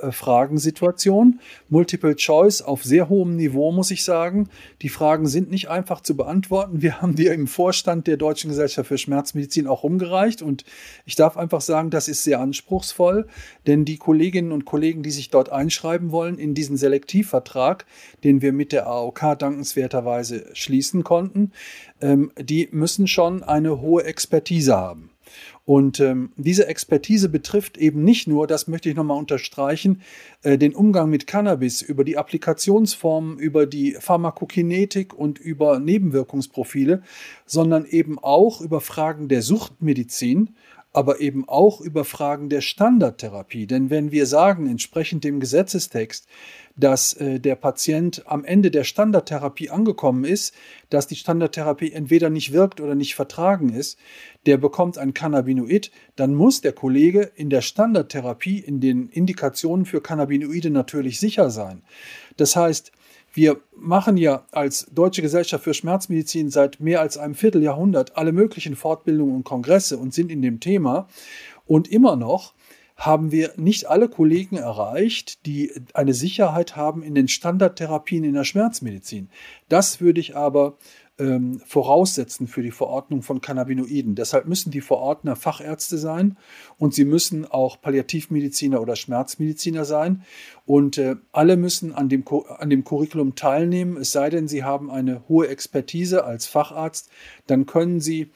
MC-Fragensituation. 0.03 1.39
Multiple 1.69 2.15
Choice 2.15 2.63
auf 2.63 2.83
sehr 2.83 3.07
hohem 3.07 3.35
Niveau, 3.35 3.71
muss 3.71 3.91
ich 3.91 4.03
sagen. 4.03 4.49
Die 4.81 4.89
Fragen 4.89 5.27
sind 5.27 5.51
nicht 5.51 5.69
einfach 5.69 6.01
zu 6.01 6.17
beantworten. 6.17 6.81
Wir 6.81 7.01
haben 7.01 7.15
die 7.15 7.27
im 7.27 7.45
Vorstand 7.47 8.07
der 8.07 8.17
Deutschen 8.17 8.49
Gesellschaft 8.49 8.87
für 8.87 8.97
Schmerzmedizin 8.97 9.67
auch 9.67 9.83
umgereicht 9.83 10.41
und 10.41 10.65
ich 11.05 11.15
darf 11.15 11.37
einfach 11.37 11.51
einfach 11.51 11.61
sagen, 11.61 11.89
das 11.89 12.07
ist 12.07 12.23
sehr 12.23 12.39
anspruchsvoll, 12.39 13.27
denn 13.67 13.85
die 13.85 13.97
Kolleginnen 13.97 14.51
und 14.51 14.65
Kollegen, 14.65 15.03
die 15.03 15.11
sich 15.11 15.29
dort 15.29 15.51
einschreiben 15.51 16.11
wollen 16.11 16.37
in 16.37 16.53
diesen 16.53 16.77
Selektivvertrag, 16.77 17.85
den 18.23 18.41
wir 18.41 18.53
mit 18.53 18.71
der 18.71 18.87
AOK 18.87 19.37
dankenswerterweise 19.37 20.45
schließen 20.53 21.03
konnten, 21.03 21.51
ähm, 22.01 22.31
die 22.39 22.69
müssen 22.71 23.07
schon 23.07 23.43
eine 23.43 23.81
hohe 23.81 24.05
Expertise 24.05 24.75
haben. 24.75 25.10
Und 25.65 25.99
ähm, 25.99 26.31
diese 26.37 26.67
Expertise 26.67 27.29
betrifft 27.29 27.77
eben 27.77 28.03
nicht 28.03 28.27
nur, 28.27 28.47
das 28.47 28.67
möchte 28.67 28.89
ich 28.89 28.95
nochmal 28.95 29.17
unterstreichen, 29.17 30.01
äh, 30.43 30.57
den 30.57 30.75
Umgang 30.75 31.09
mit 31.09 31.27
Cannabis 31.27 31.81
über 31.81 32.03
die 32.03 32.17
Applikationsformen, 32.17 33.37
über 33.37 33.65
die 33.65 33.93
Pharmakokinetik 33.99 35.13
und 35.13 35.39
über 35.39 35.79
Nebenwirkungsprofile, 35.79 37.03
sondern 37.45 37.85
eben 37.85 38.19
auch 38.19 38.61
über 38.61 38.81
Fragen 38.81 39.27
der 39.27 39.41
Suchtmedizin, 39.41 40.55
aber 40.93 41.21
eben 41.21 41.47
auch 41.47 41.79
über 41.79 42.03
Fragen 42.03 42.49
der 42.49 42.61
Standardtherapie. 42.61 43.65
Denn 43.65 43.89
wenn 43.89 44.11
wir 44.11 44.25
sagen, 44.25 44.67
entsprechend 44.67 45.23
dem 45.23 45.39
Gesetzestext, 45.39 46.27
dass 46.75 47.13
äh, 47.13 47.39
der 47.39 47.55
Patient 47.55 48.23
am 48.25 48.43
Ende 48.43 48.71
der 48.71 48.83
Standardtherapie 48.83 49.69
angekommen 49.69 50.23
ist, 50.23 50.53
dass 50.89 51.07
die 51.07 51.15
Standardtherapie 51.15 51.91
entweder 51.91 52.29
nicht 52.29 52.51
wirkt 52.51 52.81
oder 52.81 52.95
nicht 52.95 53.15
vertragen 53.15 53.69
ist, 53.69 53.97
der 54.45 54.57
bekommt 54.57 54.97
ein 54.97 55.13
Cannabinoid, 55.13 55.91
dann 56.15 56.33
muss 56.35 56.61
der 56.61 56.73
Kollege 56.73 57.31
in 57.35 57.49
der 57.49 57.61
Standardtherapie, 57.61 58.59
in 58.59 58.79
den 58.79 59.09
Indikationen 59.09 59.85
für 59.85 60.01
Cannabinoide 60.01 60.71
natürlich 60.71 61.19
sicher 61.19 61.49
sein. 61.49 61.83
Das 62.37 62.55
heißt, 62.55 62.91
wir 63.33 63.61
machen 63.75 64.17
ja 64.17 64.45
als 64.51 64.87
Deutsche 64.91 65.21
Gesellschaft 65.21 65.63
für 65.63 65.73
Schmerzmedizin 65.73 66.49
seit 66.49 66.79
mehr 66.79 67.01
als 67.01 67.17
einem 67.17 67.35
Vierteljahrhundert 67.35 68.17
alle 68.17 68.31
möglichen 68.31 68.75
Fortbildungen 68.75 69.35
und 69.35 69.43
Kongresse 69.43 69.97
und 69.97 70.13
sind 70.13 70.31
in 70.31 70.41
dem 70.41 70.59
Thema. 70.59 71.07
Und 71.65 71.87
immer 71.87 72.15
noch 72.15 72.53
haben 72.97 73.31
wir 73.31 73.53
nicht 73.55 73.89
alle 73.89 74.09
Kollegen 74.09 74.57
erreicht, 74.57 75.45
die 75.45 75.71
eine 75.93 76.13
Sicherheit 76.13 76.75
haben 76.75 77.01
in 77.01 77.15
den 77.15 77.27
Standardtherapien 77.27 78.23
in 78.23 78.33
der 78.33 78.43
Schmerzmedizin. 78.43 79.29
Das 79.69 80.01
würde 80.01 80.19
ich 80.19 80.35
aber 80.35 80.77
ähm, 81.21 81.61
voraussetzen 81.67 82.47
für 82.47 82.63
die 82.63 82.71
Verordnung 82.71 83.21
von 83.21 83.41
Cannabinoiden. 83.41 84.15
Deshalb 84.15 84.47
müssen 84.47 84.71
die 84.71 84.81
Verordner 84.81 85.35
Fachärzte 85.35 85.99
sein 85.99 86.37
und 86.79 86.95
sie 86.95 87.05
müssen 87.05 87.45
auch 87.45 87.79
Palliativmediziner 87.79 88.81
oder 88.81 88.95
Schmerzmediziner 88.95 89.85
sein. 89.85 90.23
Und 90.65 90.97
äh, 90.97 91.15
alle 91.31 91.57
müssen 91.57 91.93
an 91.93 92.09
dem, 92.09 92.25
an 92.57 92.71
dem 92.71 92.83
Curriculum 92.83 93.35
teilnehmen, 93.35 93.97
es 93.97 94.11
sei 94.11 94.31
denn, 94.31 94.47
sie 94.47 94.63
haben 94.63 94.89
eine 94.89 95.27
hohe 95.29 95.47
Expertise 95.47 96.25
als 96.25 96.47
Facharzt. 96.47 97.09
Dann 97.45 97.67
können 97.67 97.99
sie 97.99 98.31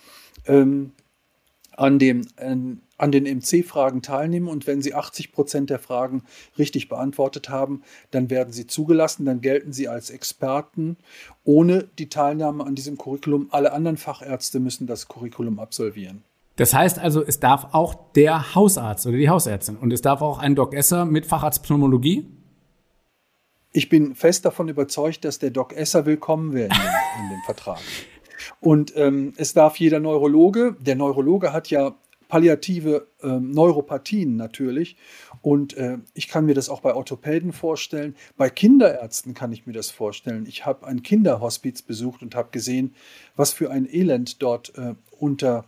ähm, 0.46 0.92
an, 1.76 1.98
dem, 1.98 2.28
an 2.38 2.82
den 3.00 3.24
MC-Fragen 3.24 4.02
teilnehmen 4.02 4.48
und 4.48 4.68
wenn 4.68 4.82
Sie 4.82 4.94
80 4.94 5.32
Prozent 5.32 5.70
der 5.70 5.80
Fragen 5.80 6.24
richtig 6.58 6.90
beantwortet 6.90 7.50
haben, 7.50 7.84
dann 8.12 8.30
werden 8.30 8.54
Sie 8.54 8.68
zugelassen, 8.68 9.26
dann 9.26 9.42
gelten 9.42 9.74
Sie 9.74 9.88
als 9.88 10.10
Experten 10.10 10.98
ohne 11.44 11.88
die 12.00 12.10
Teilnahme 12.10 12.66
an 12.66 12.76
diesem 12.76 12.98
Curriculum. 12.98 13.48
Alle 13.52 13.74
anderen 13.74 13.98
Fachärzte 13.98 14.60
müssen 14.60 14.88
das 14.88 15.08
Curriculum 15.08 15.60
absolvieren. 15.60 16.24
Das 16.56 16.74
heißt 16.74 17.00
also, 17.00 17.22
es 17.22 17.40
darf 17.40 17.74
auch 17.74 17.96
der 18.16 18.56
Hausarzt 18.56 19.06
oder 19.06 19.18
die 19.18 19.30
Hausärztin 19.30 19.76
und 19.76 19.92
es 19.92 20.02
darf 20.02 20.22
auch 20.22 20.40
ein 20.40 20.56
Doc 20.56 20.74
Esser 20.74 21.06
mit 21.06 21.26
Facharztpneumologie? 21.26 22.26
Ich 23.74 23.90
bin 23.90 24.16
fest 24.16 24.46
davon 24.46 24.70
überzeugt, 24.70 25.26
dass 25.26 25.38
der 25.38 25.50
Doc 25.50 25.74
Esser 25.74 26.06
willkommen 26.06 26.54
wäre 26.54 26.68
in 26.68 26.82
dem, 26.82 27.24
in 27.24 27.30
dem 27.30 27.42
Vertrag. 27.46 27.80
Und 28.62 28.96
ähm, 28.96 29.34
es 29.38 29.54
darf 29.54 29.78
jeder 29.78 30.00
Neurologe, 30.00 30.76
der 30.80 30.96
Neurologe 30.96 31.52
hat 31.52 31.70
ja 31.70 31.96
palliative 32.36 33.08
äh, 33.24 33.28
Neuropathien 33.30 34.36
natürlich. 34.36 34.98
Und 35.42 35.78
äh, 35.78 36.00
ich 36.14 36.28
kann 36.28 36.46
mir 36.46 36.54
das 36.54 36.68
auch 36.68 36.82
bei 36.82 36.94
Orthopäden 36.94 37.54
vorstellen. 37.54 38.14
Bei 38.36 38.50
Kinderärzten 38.50 39.34
kann 39.34 39.54
ich 39.54 39.66
mir 39.66 39.72
das 39.72 39.90
vorstellen. 39.90 40.46
Ich 40.46 40.66
habe 40.66 40.86
ein 40.86 41.02
Kinderhospiz 41.02 41.82
besucht 41.82 42.22
und 42.22 42.36
habe 42.36 42.50
gesehen, 42.52 42.94
was 43.38 43.54
für 43.54 43.72
ein 43.72 43.88
Elend 43.90 44.42
dort 44.42 44.78
äh, 44.78 44.96
unter, 45.18 45.64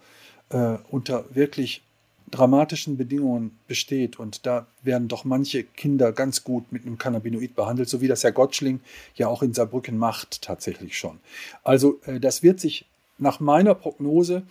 äh, 0.49 0.75
unter 0.91 1.23
wirklich 1.33 1.83
dramatischen 2.31 2.97
Bedingungen 2.97 3.57
besteht. 3.69 4.19
Und 4.19 4.45
da 4.45 4.67
werden 4.83 5.07
doch 5.07 5.23
manche 5.23 5.63
Kinder 5.63 6.11
ganz 6.11 6.43
gut 6.43 6.73
mit 6.73 6.85
einem 6.85 6.97
Cannabinoid 6.97 7.55
behandelt, 7.55 7.87
so 7.87 8.01
wie 8.01 8.09
das 8.09 8.25
Herr 8.25 8.33
Gottschling 8.33 8.81
ja 9.15 9.29
auch 9.29 9.41
in 9.41 9.53
Saarbrücken 9.53 9.97
macht, 9.97 10.41
tatsächlich 10.41 10.97
schon. 10.97 11.19
Also 11.63 12.01
äh, 12.07 12.19
das 12.19 12.43
wird 12.43 12.59
sich 12.59 12.87
nach 13.19 13.39
meiner 13.39 13.73
Prognose 13.73 14.43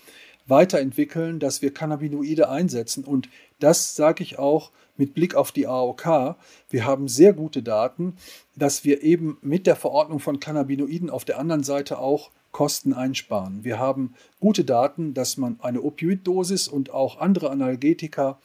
weiterentwickeln, 0.47 1.39
dass 1.39 1.63
wir 1.63 1.73
Cannabinoide 1.73 2.49
einsetzen. 2.49 3.05
Und 3.05 3.29
das 3.59 3.97
sage 3.97 4.23
ich 4.23 4.39
auch 4.39 4.71
mit 4.97 5.15
Blick 5.15 5.35
auf 5.35 5.53
die 5.53 5.67
AOK. 5.67 6.37
Wir 6.71 6.85
haben 6.87 7.09
sehr 7.09 7.33
gute 7.33 7.63
Daten, 7.63 8.17
dass 8.55 8.85
wir 8.85 9.03
eben 9.03 9.39
mit 9.43 9.67
der 9.67 9.77
Verordnung 9.77 10.21
von 10.21 10.41
Cannabinoiden 10.41 11.11
auf 11.11 11.25
der 11.25 11.39
anderen 11.39 11.63
Seite 11.63 11.99
auch 11.99 12.31
Kosten 12.53 12.95
einsparen. 12.95 13.65
Wir 13.65 13.79
haben 13.79 14.15
gute 14.41 14.65
Daten, 14.65 15.13
dass 15.13 15.37
man 15.37 15.59
eine 15.61 15.83
Opioiddosis 15.83 16.69
und 16.69 16.91
auch 16.91 17.21
andere 17.21 17.51
Analgetika 17.51 18.39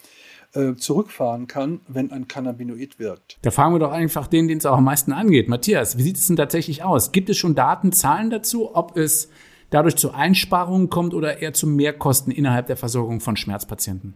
äh, 0.53 0.75
zurückfahren 0.75 1.48
kann, 1.48 1.79
wenn 1.88 2.12
ein 2.12 2.27
Cannabinoid 2.27 3.00
wirkt. 3.00 3.38
Da 3.41 3.51
fragen 3.51 3.74
wir 3.74 3.79
doch 3.79 3.93
einfach 3.93 4.27
den, 4.27 4.50
den 4.50 4.58
es 4.58 4.65
auch 4.65 4.79
am 4.79 4.84
meisten 4.84 5.13
angeht. 5.13 5.48
Matthias, 5.48 5.98
wie 5.98 6.03
sieht 6.03 6.17
es 6.17 6.27
denn 6.27 6.36
tatsächlich 6.36 6.84
aus? 6.84 7.13
Gibt 7.13 7.29
es 7.29 7.38
schon 7.38 7.55
Daten, 7.55 7.93
Zahlen 7.93 8.29
dazu, 8.29 8.75
ob 8.75 8.98
es 8.98 9.29
dadurch 9.72 9.96
zu 9.96 10.12
Einsparungen 10.13 10.90
kommt 10.90 11.16
oder 11.16 11.42
eher 11.42 11.54
zu 11.54 11.66
Mehrkosten 11.66 12.32
innerhalb 12.32 12.68
der 12.68 12.78
Versorgung 12.78 13.20
von 13.20 13.36
Schmerzpatienten? 13.36 14.13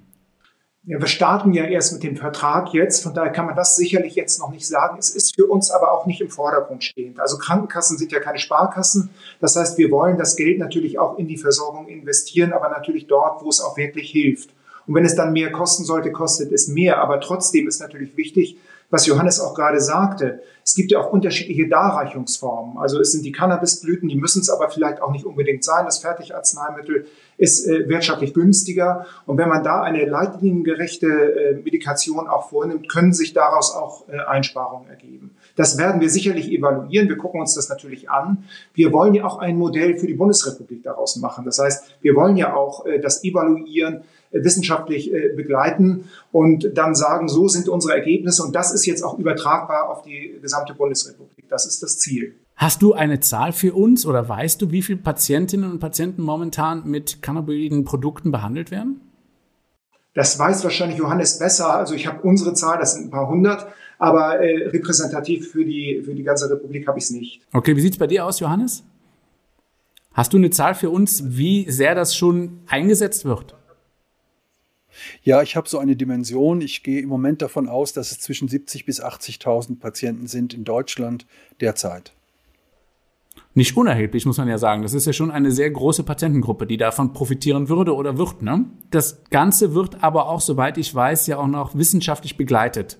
Ja, 0.87 0.99
wir 0.99 1.07
starten 1.07 1.51
ja 1.53 1.63
erst 1.63 1.93
mit 1.93 2.03
dem 2.03 2.15
Vertrag 2.15 2.71
jetzt, 2.71 3.01
von 3.01 3.15
daher 3.15 3.31
kann 3.31 3.47
man 3.47 3.55
das 3.55 3.75
sicherlich 3.75 4.13
jetzt 4.13 4.39
noch 4.39 4.51
nicht 4.51 4.67
sagen. 4.67 4.97
Es 4.99 5.09
ist 5.09 5.33
für 5.33 5.47
uns 5.47 5.71
aber 5.71 5.91
auch 5.91 6.05
nicht 6.05 6.21
im 6.21 6.29
Vordergrund 6.29 6.83
stehend. 6.83 7.19
Also 7.19 7.39
Krankenkassen 7.39 7.97
sind 7.97 8.11
ja 8.11 8.19
keine 8.19 8.37
Sparkassen. 8.37 9.09
Das 9.41 9.55
heißt, 9.55 9.79
wir 9.79 9.89
wollen 9.89 10.19
das 10.19 10.35
Geld 10.35 10.59
natürlich 10.59 10.99
auch 10.99 11.17
in 11.17 11.27
die 11.27 11.37
Versorgung 11.37 11.87
investieren, 11.87 12.53
aber 12.53 12.69
natürlich 12.69 13.07
dort, 13.07 13.43
wo 13.43 13.49
es 13.49 13.61
auch 13.61 13.77
wirklich 13.77 14.11
hilft. 14.11 14.51
Und 14.85 14.93
wenn 14.93 15.05
es 15.05 15.15
dann 15.15 15.33
mehr 15.33 15.51
kosten 15.51 15.85
sollte, 15.85 16.11
kostet 16.11 16.51
es 16.51 16.67
mehr. 16.67 17.01
Aber 17.01 17.19
trotzdem 17.19 17.67
ist 17.67 17.79
natürlich 17.79 18.15
wichtig, 18.15 18.57
was 18.89 19.05
Johannes 19.05 19.39
auch 19.39 19.55
gerade 19.55 19.79
sagte. 19.79 20.41
Es 20.63 20.73
gibt 20.73 20.91
ja 20.91 20.99
auch 20.99 21.11
unterschiedliche 21.11 21.67
Darreichungsformen. 21.67 22.77
Also 22.77 22.99
es 22.99 23.11
sind 23.11 23.23
die 23.23 23.31
Cannabisblüten, 23.31 24.09
die 24.09 24.15
müssen 24.15 24.41
es 24.41 24.49
aber 24.49 24.69
vielleicht 24.69 25.01
auch 25.01 25.11
nicht 25.11 25.25
unbedingt 25.25 25.63
sein. 25.63 25.85
Das 25.85 25.99
Fertigarzneimittel 25.99 27.05
ist 27.37 27.67
äh, 27.67 27.87
wirtschaftlich 27.87 28.33
günstiger. 28.33 29.05
Und 29.25 29.37
wenn 29.37 29.49
man 29.49 29.63
da 29.63 29.81
eine 29.81 30.05
leitliniengerechte 30.05 31.07
äh, 31.07 31.53
Medikation 31.55 32.27
auch 32.27 32.49
vornimmt, 32.49 32.89
können 32.89 33.13
sich 33.13 33.33
daraus 33.33 33.75
auch 33.75 34.07
äh, 34.09 34.17
Einsparungen 34.19 34.89
ergeben. 34.89 35.35
Das 35.55 35.77
werden 35.77 36.01
wir 36.01 36.09
sicherlich 36.09 36.51
evaluieren. 36.51 37.09
Wir 37.09 37.17
gucken 37.17 37.41
uns 37.41 37.53
das 37.53 37.69
natürlich 37.69 38.09
an. 38.09 38.45
Wir 38.73 38.91
wollen 38.91 39.13
ja 39.13 39.25
auch 39.25 39.37
ein 39.37 39.57
Modell 39.57 39.97
für 39.97 40.07
die 40.07 40.15
Bundesrepublik 40.15 40.83
daraus 40.83 41.15
machen. 41.17 41.45
Das 41.45 41.59
heißt, 41.59 41.97
wir 42.01 42.15
wollen 42.15 42.37
ja 42.37 42.55
auch 42.55 42.85
äh, 42.85 42.99
das 42.99 43.23
evaluieren, 43.23 44.03
wissenschaftlich 44.43 45.13
äh, 45.13 45.29
begleiten 45.35 46.05
und 46.31 46.71
dann 46.75 46.95
sagen, 46.95 47.27
so 47.27 47.47
sind 47.47 47.69
unsere 47.69 47.93
Ergebnisse 47.93 48.43
und 48.43 48.55
das 48.55 48.73
ist 48.73 48.85
jetzt 48.85 49.03
auch 49.03 49.17
übertragbar 49.17 49.89
auf 49.89 50.01
die 50.01 50.37
gesamte 50.41 50.73
Bundesrepublik. 50.73 51.47
Das 51.49 51.65
ist 51.65 51.81
das 51.83 51.99
Ziel. 51.99 52.35
Hast 52.55 52.81
du 52.81 52.93
eine 52.93 53.19
Zahl 53.19 53.51
für 53.51 53.73
uns 53.73 54.05
oder 54.05 54.27
weißt 54.27 54.61
du, 54.61 54.71
wie 54.71 54.81
viele 54.81 54.99
Patientinnen 54.99 55.69
und 55.69 55.79
Patienten 55.79 56.21
momentan 56.21 56.89
mit 56.89 57.21
cannabinoiden 57.21 57.83
Produkten 57.83 58.31
behandelt 58.31 58.71
werden? 58.71 59.01
Das 60.13 60.39
weiß 60.39 60.63
wahrscheinlich 60.63 60.97
Johannes 60.97 61.37
besser. 61.37 61.75
Also 61.75 61.93
ich 61.93 62.07
habe 62.07 62.21
unsere 62.21 62.53
Zahl, 62.53 62.79
das 62.79 62.93
sind 62.93 63.07
ein 63.07 63.11
paar 63.11 63.27
hundert, 63.27 63.67
aber 63.99 64.39
äh, 64.39 64.67
repräsentativ 64.69 65.51
für 65.51 65.65
die, 65.65 66.01
für 66.05 66.15
die 66.15 66.23
ganze 66.23 66.49
Republik 66.49 66.87
habe 66.87 66.97
ich 66.97 67.05
es 67.05 67.11
nicht. 67.11 67.41
Okay, 67.51 67.75
wie 67.75 67.81
sieht 67.81 67.93
es 67.93 67.99
bei 67.99 68.07
dir 68.07 68.25
aus, 68.25 68.39
Johannes? 68.39 68.83
Hast 70.13 70.31
du 70.31 70.37
eine 70.37 70.49
Zahl 70.49 70.75
für 70.75 70.89
uns, 70.89 71.37
wie 71.37 71.69
sehr 71.69 71.93
das 71.93 72.15
schon 72.15 72.61
eingesetzt 72.67 73.25
wird? 73.25 73.55
Ja, 75.23 75.41
ich 75.41 75.55
habe 75.55 75.69
so 75.69 75.79
eine 75.79 75.95
Dimension. 75.95 76.61
Ich 76.61 76.83
gehe 76.83 77.01
im 77.01 77.09
Moment 77.09 77.41
davon 77.41 77.67
aus, 77.67 77.93
dass 77.93 78.11
es 78.11 78.19
zwischen 78.19 78.47
70.000 78.47 78.85
bis 78.85 79.03
80.000 79.03 79.79
Patienten 79.79 80.27
sind 80.27 80.53
in 80.53 80.63
Deutschland 80.63 81.25
derzeit 81.61 82.13
nicht 83.55 83.75
unerheblich, 83.77 84.25
muss 84.25 84.37
man 84.37 84.49
ja 84.49 84.57
sagen. 84.57 84.81
Das 84.83 84.93
ist 84.93 85.05
ja 85.05 85.13
schon 85.13 85.31
eine 85.31 85.51
sehr 85.51 85.71
große 85.71 86.03
Patientengruppe, 86.03 86.67
die 86.67 86.75
davon 86.75 87.13
profitieren 87.13 87.69
würde 87.69 87.95
oder 87.95 88.17
wird. 88.17 88.41
Ne? 88.41 88.65
Das 88.91 89.23
Ganze 89.29 89.73
wird 89.73 90.03
aber 90.03 90.27
auch, 90.29 90.41
soweit 90.41 90.77
ich 90.77 90.93
weiß, 90.93 91.25
ja 91.27 91.37
auch 91.37 91.47
noch 91.47 91.73
wissenschaftlich 91.75 92.35
begleitet. 92.35 92.97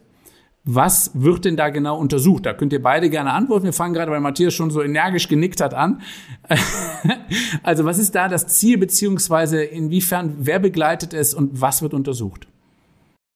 Was 0.67 1.12
wird 1.13 1.45
denn 1.45 1.55
da 1.55 1.69
genau 1.69 2.00
untersucht? 2.00 2.48
Da 2.48 2.53
könnt 2.53 2.74
ihr 2.74 2.81
beide 2.81 3.12
gerne 3.12 3.34
antworten. 3.34 3.65
Wir 3.65 3.74
fangen 3.74 3.93
gerade, 3.93 4.12
weil 4.12 4.19
Matthias 4.19 4.55
schon 4.55 4.72
so 4.72 4.81
energisch 4.81 5.27
genickt 5.27 5.62
hat, 5.62 5.75
an. 5.75 6.01
also 7.63 7.86
was 7.86 8.00
ist 8.00 8.15
da 8.15 8.27
das 8.27 8.48
Ziel, 8.48 8.79
beziehungsweise 8.79 9.63
inwiefern, 9.63 10.37
wer 10.39 10.57
begleitet 10.57 11.13
es 11.13 11.35
und 11.35 11.61
was 11.61 11.83
wird 11.83 11.94
untersucht? 11.94 12.48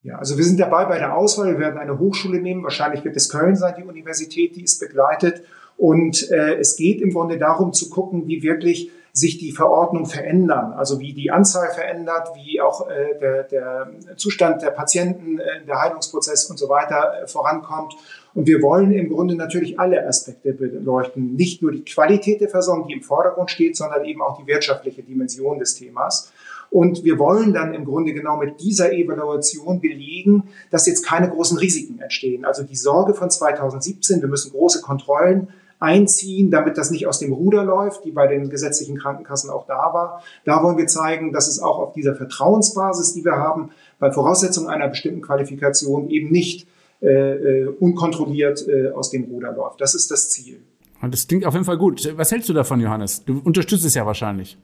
Ja, 0.01 0.15
also 0.15 0.37
wir 0.37 0.43
sind 0.43 0.59
dabei 0.59 0.85
bei 0.85 0.97
der 0.97 1.15
Auswahl. 1.15 1.51
Wir 1.51 1.59
werden 1.59 1.77
eine 1.77 1.99
Hochschule 1.99 2.41
nehmen. 2.41 2.63
Wahrscheinlich 2.63 3.05
wird 3.05 3.15
es 3.15 3.29
Köln 3.29 3.55
sein, 3.55 3.75
die 3.77 3.83
Universität, 3.83 4.55
die 4.55 4.63
es 4.63 4.79
begleitet. 4.79 5.43
Und 5.77 6.31
äh, 6.31 6.55
es 6.55 6.77
geht 6.77 6.99
im 6.99 7.11
Grunde 7.11 7.37
darum 7.37 7.73
zu 7.73 7.91
gucken, 7.91 8.27
wie 8.27 8.41
wirklich 8.41 8.91
sich 9.19 9.37
die 9.37 9.51
Verordnung 9.51 10.05
verändern, 10.05 10.73
also 10.73 10.99
wie 10.99 11.13
die 11.13 11.31
Anzahl 11.31 11.69
verändert, 11.69 12.29
wie 12.35 12.61
auch 12.61 12.89
äh, 12.89 13.19
der, 13.19 13.43
der 13.43 13.91
Zustand 14.15 14.61
der 14.61 14.71
Patienten, 14.71 15.39
äh, 15.39 15.65
der 15.67 15.81
Heilungsprozess 15.81 16.45
und 16.45 16.57
so 16.57 16.69
weiter 16.69 17.23
äh, 17.23 17.27
vorankommt. 17.27 17.95
Und 18.33 18.47
wir 18.47 18.61
wollen 18.61 18.91
im 18.91 19.09
Grunde 19.09 19.35
natürlich 19.35 19.79
alle 19.79 20.07
Aspekte 20.07 20.53
beleuchten, 20.53 21.35
nicht 21.35 21.61
nur 21.61 21.71
die 21.71 21.83
Qualität 21.83 22.41
der 22.41 22.49
Versorgung, 22.49 22.87
die 22.87 22.93
im 22.93 23.01
Vordergrund 23.01 23.51
steht, 23.51 23.75
sondern 23.75 24.05
eben 24.05 24.21
auch 24.21 24.37
die 24.37 24.47
wirtschaftliche 24.47 25.03
Dimension 25.03 25.59
des 25.59 25.75
Themas. 25.75 26.31
Und 26.71 27.03
wir 27.03 27.17
wollen 27.17 27.51
dann 27.51 27.73
im 27.73 27.83
Grunde 27.83 28.13
genau 28.13 28.37
mit 28.37 28.61
dieser 28.61 28.93
Evaluation 28.93 29.81
belegen, 29.81 30.49
dass 30.69 30.85
jetzt 30.85 31.03
keine 31.03 31.29
großen 31.29 31.57
Risiken 31.57 31.99
entstehen. 31.99 32.45
Also 32.45 32.63
die 32.63 32.75
Sorge 32.75 33.15
von 33.15 33.31
2017, 33.31 34.21
wir 34.21 34.29
müssen 34.29 34.51
große 34.51 34.81
Kontrollen 34.81 35.47
einziehen, 35.79 36.51
damit 36.51 36.77
das 36.77 36.91
nicht 36.91 37.07
aus 37.07 37.19
dem 37.19 37.31
Ruder 37.31 37.63
läuft, 37.63 38.03
die 38.05 38.11
bei 38.11 38.27
den 38.27 38.49
gesetzlichen 38.49 38.97
Krankenkassen 38.97 39.49
auch 39.49 39.65
da 39.65 39.93
war. 39.93 40.21
Da 40.45 40.61
wollen 40.61 40.77
wir 40.77 40.87
zeigen, 40.87 41.31
dass 41.31 41.47
es 41.47 41.61
auch 41.61 41.79
auf 41.79 41.93
dieser 41.93 42.15
Vertrauensbasis, 42.15 43.13
die 43.13 43.23
wir 43.23 43.37
haben, 43.37 43.71
bei 43.97 44.11
Voraussetzung 44.11 44.67
einer 44.67 44.87
bestimmten 44.89 45.21
Qualifikation 45.21 46.09
eben 46.09 46.31
nicht 46.31 46.67
äh, 47.01 47.07
äh, 47.07 47.67
unkontrolliert 47.67 48.67
äh, 48.67 48.89
aus 48.89 49.09
dem 49.09 49.23
Ruder 49.25 49.53
läuft. 49.53 49.79
Das 49.79 49.95
ist 49.95 50.11
das 50.11 50.29
Ziel. 50.29 50.61
Das 51.01 51.27
klingt 51.27 51.45
auf 51.45 51.53
jeden 51.53 51.65
Fall 51.65 51.77
gut. 51.77 52.11
Was 52.17 52.31
hältst 52.31 52.49
du 52.49 52.53
davon, 52.53 52.81
Johannes? 52.81 53.23
Du 53.23 53.39
unterstützt 53.39 53.85
es 53.85 53.95
ja 53.95 54.05
wahrscheinlich. 54.05 54.57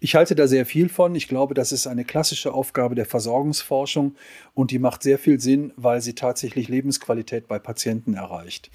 Ich 0.00 0.16
halte 0.16 0.34
da 0.34 0.48
sehr 0.48 0.66
viel 0.66 0.88
von. 0.88 1.14
Ich 1.14 1.28
glaube, 1.28 1.54
das 1.54 1.70
ist 1.70 1.86
eine 1.86 2.04
klassische 2.04 2.52
Aufgabe 2.52 2.96
der 2.96 3.06
Versorgungsforschung 3.06 4.16
und 4.52 4.72
die 4.72 4.80
macht 4.80 5.04
sehr 5.04 5.18
viel 5.18 5.38
Sinn, 5.38 5.72
weil 5.76 6.00
sie 6.00 6.14
tatsächlich 6.14 6.68
Lebensqualität 6.68 7.46
bei 7.46 7.60
Patienten 7.60 8.14
erreicht. 8.14 8.70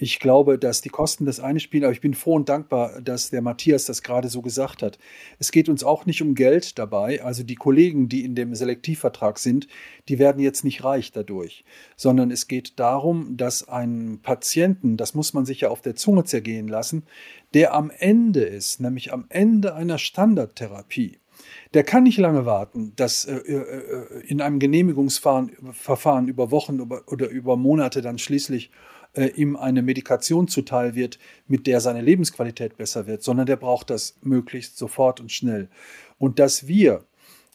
Ich 0.00 0.20
glaube, 0.20 0.60
dass 0.60 0.80
die 0.80 0.90
Kosten 0.90 1.24
das 1.24 1.40
eine 1.40 1.58
spielen, 1.58 1.82
aber 1.82 1.92
ich 1.92 2.00
bin 2.00 2.14
froh 2.14 2.34
und 2.34 2.48
dankbar, 2.48 3.02
dass 3.02 3.30
der 3.30 3.42
Matthias 3.42 3.84
das 3.84 4.04
gerade 4.04 4.28
so 4.28 4.42
gesagt 4.42 4.80
hat. 4.80 4.96
Es 5.40 5.50
geht 5.50 5.68
uns 5.68 5.82
auch 5.82 6.06
nicht 6.06 6.22
um 6.22 6.36
Geld 6.36 6.78
dabei. 6.78 7.20
Also 7.24 7.42
die 7.42 7.56
Kollegen, 7.56 8.08
die 8.08 8.24
in 8.24 8.36
dem 8.36 8.54
Selektivvertrag 8.54 9.40
sind, 9.40 9.66
die 10.08 10.20
werden 10.20 10.40
jetzt 10.40 10.62
nicht 10.62 10.84
reich 10.84 11.10
dadurch, 11.10 11.64
sondern 11.96 12.30
es 12.30 12.46
geht 12.46 12.78
darum, 12.78 13.36
dass 13.36 13.68
ein 13.68 14.20
Patienten, 14.22 14.96
das 14.96 15.14
muss 15.14 15.34
man 15.34 15.44
sich 15.44 15.62
ja 15.62 15.68
auf 15.68 15.80
der 15.80 15.96
Zunge 15.96 16.22
zergehen 16.22 16.68
lassen, 16.68 17.02
der 17.52 17.74
am 17.74 17.90
Ende 17.90 18.42
ist, 18.42 18.80
nämlich 18.80 19.12
am 19.12 19.26
Ende 19.30 19.74
einer 19.74 19.98
Standardtherapie, 19.98 21.18
der 21.74 21.82
kann 21.82 22.04
nicht 22.04 22.18
lange 22.18 22.46
warten, 22.46 22.92
dass 22.94 23.24
äh, 23.24 23.36
äh 23.36 24.20
in 24.26 24.40
einem 24.40 24.60
Genehmigungsverfahren 24.60 26.28
über 26.28 26.50
Wochen 26.52 26.80
oder 26.80 27.28
über 27.28 27.56
Monate 27.56 28.00
dann 28.00 28.18
schließlich 28.18 28.70
äh, 29.18 29.32
ihm 29.34 29.56
eine 29.56 29.82
Medikation 29.82 30.46
zuteil 30.46 30.94
wird, 30.94 31.18
mit 31.48 31.66
der 31.66 31.80
seine 31.80 32.00
Lebensqualität 32.00 32.76
besser 32.76 33.06
wird, 33.06 33.22
sondern 33.22 33.46
der 33.46 33.56
braucht 33.56 33.90
das 33.90 34.16
möglichst 34.22 34.78
sofort 34.78 35.20
und 35.20 35.32
schnell. 35.32 35.68
Und 36.18 36.38
dass 36.38 36.68
wir 36.68 37.04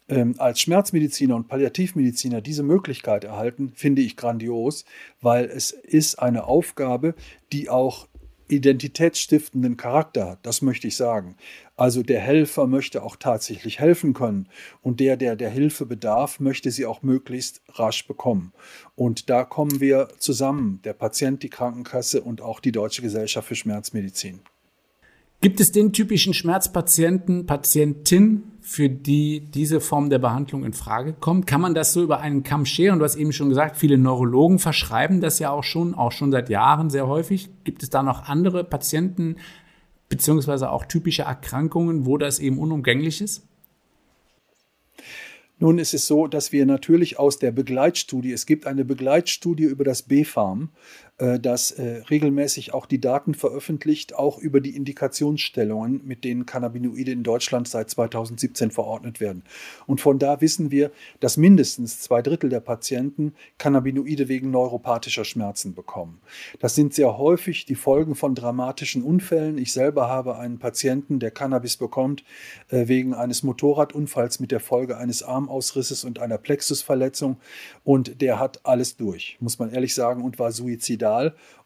ähm, 0.10 0.36
als 0.40 0.60
Schmerzmediziner 0.60 1.36
und 1.36 1.48
Palliativmediziner 1.48 2.42
diese 2.42 2.64
Möglichkeit 2.64 3.24
erhalten, 3.24 3.72
finde 3.76 4.02
ich 4.02 4.18
grandios, 4.18 4.84
weil 5.22 5.46
es 5.46 5.72
ist 5.72 6.20
eine 6.20 6.44
Aufgabe, 6.44 7.16
die 7.54 7.70
auch 7.70 8.10
identitätsstiftenden 8.56 9.78
Charakter 9.78 10.32
hat. 10.32 10.46
Das 10.46 10.62
möchte 10.62 10.88
ich 10.88 10.96
sagen. 10.96 11.36
Also 11.76 12.04
der 12.04 12.20
Helfer 12.20 12.68
möchte 12.68 13.04
auch 13.04 13.16
tatsächlich 13.16 13.80
helfen 13.80 14.14
können 14.14 14.48
und 14.82 15.00
der, 15.00 15.18
der 15.18 15.36
der 15.36 15.50
Hilfe 15.50 15.86
bedarf, 15.86 16.40
möchte 16.40 16.72
sie 16.72 16.86
auch 16.86 17.02
möglichst 17.02 17.62
rasch 17.70 18.08
bekommen. 18.08 18.54
Und 18.96 19.30
da 19.30 19.44
kommen 19.44 19.80
wir 19.80 20.10
zusammen, 20.20 20.80
der 20.84 20.94
Patient, 20.94 21.42
die 21.42 21.50
Krankenkasse 21.50 22.22
und 22.22 22.42
auch 22.42 22.60
die 22.60 22.72
Deutsche 22.72 23.02
Gesellschaft 23.02 23.48
für 23.48 23.56
Schmerzmedizin. 23.56 24.42
Gibt 25.44 25.60
es 25.60 25.74
den 25.74 25.92
typischen 25.92 26.34
Schmerzpatienten, 26.34 27.46
Patientin, 27.46 28.44
für 28.62 28.88
die 28.88 29.42
diese 29.42 29.82
Form 29.82 30.10
der 30.10 30.20
Behandlung 30.20 30.64
in 30.64 30.72
Frage 30.72 31.12
kommt? 31.12 31.48
Kann 31.48 31.60
man 31.60 31.74
das 31.74 31.92
so 31.92 32.02
über 32.02 32.22
einen 32.22 32.44
Kamm 32.44 32.66
scheren? 32.66 33.00
Du 33.00 33.04
hast 33.04 33.18
eben 33.18 33.34
schon 33.34 33.50
gesagt, 33.50 33.76
viele 33.76 33.98
Neurologen 33.98 34.58
verschreiben 34.58 35.20
das 35.20 35.40
ja 35.40 35.52
auch 35.52 35.66
schon, 35.66 35.96
auch 35.96 36.14
schon 36.14 36.32
seit 36.32 36.48
Jahren 36.48 36.90
sehr 36.90 37.10
häufig. 37.10 37.50
Gibt 37.66 37.84
es 37.84 37.90
da 37.90 38.04
noch 38.04 38.30
andere 38.30 38.64
Patienten 38.64 39.36
beziehungsweise 40.08 40.72
auch 40.72 40.86
typische 40.86 41.24
Erkrankungen, 41.24 42.06
wo 42.06 42.18
das 42.18 42.40
eben 42.40 42.58
unumgänglich 42.58 43.20
ist? 43.20 43.46
Nun 45.60 45.78
ist 45.78 45.94
es 45.94 46.08
so, 46.08 46.28
dass 46.28 46.54
wir 46.54 46.66
natürlich 46.66 47.20
aus 47.20 47.38
der 47.38 47.52
Begleitstudie, 47.52 48.32
es 48.32 48.46
gibt 48.46 48.66
eine 48.66 48.86
Begleitstudie 48.86 49.64
über 49.64 49.84
das 49.84 50.04
BfArM, 50.04 50.70
das 51.18 51.70
äh, 51.72 52.02
regelmäßig 52.10 52.74
auch 52.74 52.88
die 52.88 53.00
Daten 53.00 53.36
veröffentlicht, 53.36 54.16
auch 54.16 54.40
über 54.40 54.62
die 54.62 54.76
Indikationsstellungen, 54.76 56.02
mit 56.04 56.24
denen 56.24 56.48
Cannabinoide 56.48 57.12
in 57.12 57.22
Deutschland 57.22 57.68
seit 57.68 57.92
2017 57.92 58.72
verordnet 58.72 59.20
werden. 59.20 59.44
Und 59.86 60.02
von 60.02 60.18
da 60.18 60.42
wissen 60.42 60.72
wir, 60.72 60.92
dass 61.20 61.38
mindestens 61.38 62.02
zwei 62.02 62.24
Drittel 62.24 62.50
der 62.50 62.62
Patienten 62.62 63.34
Cannabinoide 63.60 64.28
wegen 64.28 64.50
neuropathischer 64.50 65.24
Schmerzen 65.24 65.76
bekommen. 65.76 66.20
Das 66.60 66.74
sind 66.74 66.96
sehr 66.96 67.18
häufig 67.18 67.66
die 67.66 67.76
Folgen 67.76 68.16
von 68.16 68.34
dramatischen 68.34 69.04
Unfällen. 69.04 69.60
Ich 69.60 69.72
selber 69.72 70.10
habe 70.10 70.38
einen 70.40 70.58
Patienten, 70.58 71.20
der 71.20 71.30
Cannabis 71.30 71.78
bekommt, 71.78 72.24
äh, 72.70 72.88
wegen 72.88 73.14
eines 73.14 73.44
Motorradunfalls 73.44 74.40
mit 74.40 74.52
der 74.52 74.60
Folge 74.60 74.98
eines 74.98 75.22
Armausrisses 75.22 76.04
und 76.06 76.18
einer 76.18 76.40
Plexusverletzung. 76.40 77.38
Und 77.84 78.20
der 78.22 78.40
hat 78.40 78.62
alles 78.64 78.98
durch, 78.98 79.38
muss 79.40 79.60
man 79.60 79.72
ehrlich 79.72 79.94
sagen, 79.94 80.24
und 80.24 80.40
war 80.40 80.52
suizidal. 80.52 81.04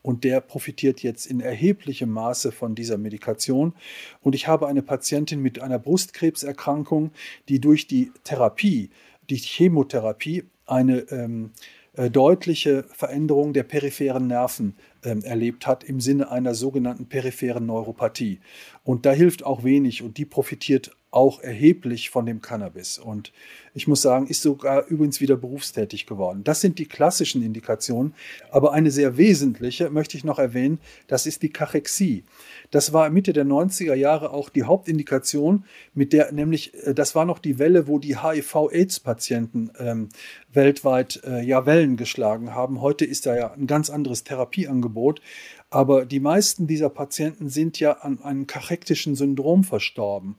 Und 0.01 0.23
der 0.23 0.41
profitiert 0.41 1.01
jetzt 1.03 1.25
in 1.25 1.39
erheblichem 1.39 2.09
Maße 2.09 2.51
von 2.51 2.75
dieser 2.75 2.97
Medikation. 2.97 3.73
Und 4.21 4.35
ich 4.35 4.47
habe 4.47 4.67
eine 4.67 4.81
Patientin 4.81 5.41
mit 5.41 5.61
einer 5.61 5.79
Brustkrebserkrankung, 5.79 7.11
die 7.49 7.59
durch 7.59 7.87
die 7.87 8.11
Therapie, 8.23 8.89
die 9.29 9.37
Chemotherapie, 9.37 10.43
eine 10.65 10.99
ähm, 11.11 11.51
äh, 11.97 12.11
deutliche 12.11 12.83
Veränderung 12.93 13.53
der 13.53 13.63
peripheren 13.63 14.27
Nerven 14.27 14.75
ähm, 15.03 15.23
erlebt 15.23 15.65
hat 15.65 15.83
im 15.83 15.99
Sinne 15.99 16.29
einer 16.29 16.53
sogenannten 16.53 17.07
peripheren 17.07 17.65
Neuropathie. 17.65 18.39
Und 18.87 19.05
da 19.05 19.11
hilft 19.11 19.43
auch 19.43 19.65
wenig 19.65 20.01
und 20.01 20.17
die 20.17 20.23
profitiert 20.23 20.95
auch 21.11 21.41
erheblich 21.41 22.09
von 22.09 22.25
dem 22.25 22.41
Cannabis. 22.41 22.97
Und 22.99 23.33
ich 23.73 23.87
muss 23.87 24.01
sagen, 24.01 24.27
ist 24.27 24.41
sogar 24.41 24.87
übrigens 24.87 25.19
wieder 25.19 25.35
berufstätig 25.35 26.05
geworden. 26.05 26.43
Das 26.43 26.61
sind 26.61 26.79
die 26.79 26.85
klassischen 26.85 27.43
Indikationen. 27.43 28.13
Aber 28.49 28.71
eine 28.71 28.91
sehr 28.91 29.17
wesentliche 29.17 29.89
möchte 29.89 30.15
ich 30.15 30.23
noch 30.23 30.39
erwähnen, 30.39 30.79
das 31.07 31.25
ist 31.25 31.43
die 31.43 31.49
Kachexie. 31.49 32.23
Das 32.71 32.93
war 32.93 33.09
Mitte 33.09 33.33
der 33.33 33.45
90er 33.45 33.93
Jahre 33.93 34.31
auch 34.31 34.49
die 34.49 34.63
Hauptindikation, 34.63 35.65
mit 35.93 36.13
der 36.13 36.31
nämlich, 36.31 36.73
äh, 36.85 36.93
das 36.93 37.13
war 37.13 37.25
noch 37.25 37.39
die 37.39 37.59
Welle, 37.59 37.87
wo 37.87 37.99
die 37.99 38.21
HIV-Aids-Patienten 38.21 39.71
ähm, 39.79 40.09
weltweit 40.51 41.21
äh, 41.25 41.41
ja 41.41 41.65
Wellen 41.65 41.97
geschlagen 41.97 42.53
haben. 42.53 42.81
Heute 42.81 43.05
ist 43.05 43.25
da 43.25 43.35
ja 43.35 43.51
ein 43.51 43.67
ganz 43.67 43.89
anderes 43.89 44.23
Therapieangebot. 44.23 45.21
Aber 45.69 46.05
die 46.05 46.19
meisten 46.19 46.65
dieser 46.65 46.89
Patienten 46.89 47.49
sind 47.49 47.79
ja 47.79 47.93
an 47.93 48.21
einem 48.21 48.47
kachektischen 48.47 49.15
Syndrom 49.15 49.63
verstorben. 49.63 50.35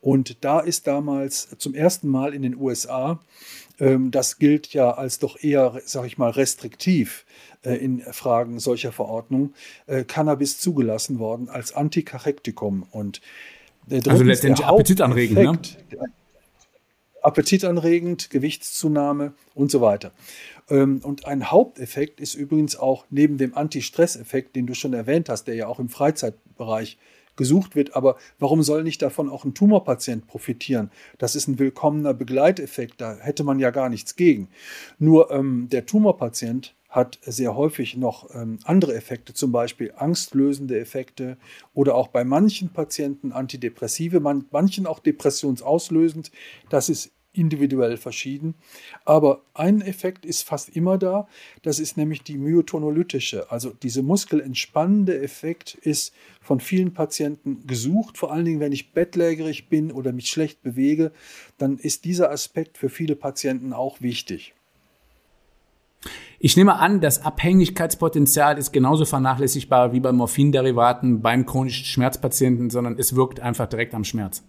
Und 0.00 0.44
da 0.44 0.58
ist 0.58 0.88
damals 0.88 1.56
zum 1.58 1.74
ersten 1.74 2.08
Mal 2.08 2.34
in 2.34 2.42
den 2.42 2.56
USA, 2.56 3.20
ähm, 3.78 4.10
das 4.10 4.38
gilt 4.38 4.74
ja 4.74 4.90
als 4.92 5.20
doch 5.20 5.40
eher, 5.42 5.80
sag 5.84 6.06
ich 6.06 6.18
mal, 6.18 6.30
restriktiv 6.30 7.24
äh, 7.62 7.74
in 7.76 8.00
Fragen 8.00 8.58
solcher 8.58 8.90
Verordnung, 8.90 9.54
äh, 9.86 10.02
Cannabis 10.02 10.58
zugelassen 10.58 11.20
worden 11.20 11.48
als 11.48 11.72
Antikachektikum. 11.72 12.84
Und 12.90 13.20
also 14.06 14.24
letztendlich 14.24 14.66
appetitanregend, 14.66 15.78
ne? 15.90 16.08
Appetitanregend, 17.22 18.30
Gewichtszunahme 18.30 19.34
und 19.54 19.70
so 19.70 19.80
weiter. 19.80 20.12
Ähm, 20.68 21.00
und 21.02 21.26
ein 21.26 21.50
Haupteffekt 21.50 22.20
ist 22.20 22.34
übrigens 22.34 22.76
auch 22.76 23.04
neben 23.10 23.38
dem 23.38 23.54
Anti-Stress-Effekt, 23.56 24.56
den 24.56 24.66
du 24.66 24.74
schon 24.74 24.92
erwähnt 24.92 25.28
hast, 25.28 25.44
der 25.44 25.54
ja 25.54 25.66
auch 25.66 25.78
im 25.78 25.88
Freizeitbereich 25.88 26.98
gesucht 27.36 27.76
wird. 27.76 27.96
Aber 27.96 28.16
warum 28.38 28.62
soll 28.62 28.82
nicht 28.82 29.02
davon 29.02 29.30
auch 29.30 29.44
ein 29.44 29.54
Tumorpatient 29.54 30.26
profitieren? 30.26 30.90
Das 31.18 31.34
ist 31.34 31.48
ein 31.48 31.58
willkommener 31.58 32.14
Begleiteffekt, 32.14 33.00
da 33.00 33.16
hätte 33.16 33.44
man 33.44 33.58
ja 33.58 33.70
gar 33.70 33.88
nichts 33.88 34.16
gegen. 34.16 34.48
Nur 34.98 35.30
ähm, 35.30 35.68
der 35.70 35.86
Tumorpatient 35.86 36.74
hat 36.92 37.18
sehr 37.24 37.56
häufig 37.56 37.96
noch 37.96 38.32
ähm, 38.34 38.58
andere 38.64 38.94
Effekte, 38.94 39.32
zum 39.32 39.50
Beispiel 39.50 39.94
angstlösende 39.96 40.78
Effekte 40.78 41.38
oder 41.72 41.94
auch 41.94 42.08
bei 42.08 42.22
manchen 42.22 42.68
Patienten 42.68 43.32
Antidepressive, 43.32 44.20
man, 44.20 44.44
manchen 44.50 44.86
auch 44.86 44.98
depressionsauslösend. 44.98 46.30
Das 46.68 46.90
ist 46.90 47.10
individuell 47.32 47.96
verschieden. 47.96 48.54
Aber 49.06 49.40
ein 49.54 49.80
Effekt 49.80 50.26
ist 50.26 50.42
fast 50.42 50.68
immer 50.76 50.98
da, 50.98 51.26
das 51.62 51.78
ist 51.78 51.96
nämlich 51.96 52.22
die 52.22 52.36
myotonolytische, 52.36 53.50
also 53.50 53.70
diese 53.70 54.02
muskelentspannende 54.02 55.18
Effekt 55.22 55.74
ist 55.74 56.14
von 56.42 56.60
vielen 56.60 56.92
Patienten 56.92 57.66
gesucht, 57.66 58.18
vor 58.18 58.32
allen 58.32 58.44
Dingen, 58.44 58.60
wenn 58.60 58.72
ich 58.72 58.92
bettlägerig 58.92 59.70
bin 59.70 59.92
oder 59.92 60.12
mich 60.12 60.28
schlecht 60.28 60.62
bewege, 60.62 61.10
dann 61.56 61.78
ist 61.78 62.04
dieser 62.04 62.30
Aspekt 62.30 62.76
für 62.76 62.90
viele 62.90 63.16
Patienten 63.16 63.72
auch 63.72 64.02
wichtig. 64.02 64.54
Ich 66.44 66.56
nehme 66.56 66.80
an, 66.80 67.00
das 67.00 67.24
Abhängigkeitspotenzial 67.24 68.58
ist 68.58 68.72
genauso 68.72 69.04
vernachlässigbar 69.04 69.92
wie 69.92 70.00
bei 70.00 70.10
Morphinderivaten 70.10 71.22
beim 71.22 71.46
chronischen 71.46 71.84
Schmerzpatienten, 71.84 72.68
sondern 72.68 72.98
es 72.98 73.14
wirkt 73.14 73.38
einfach 73.38 73.68
direkt 73.68 73.94
am 73.94 74.02
Schmerz. 74.02 74.42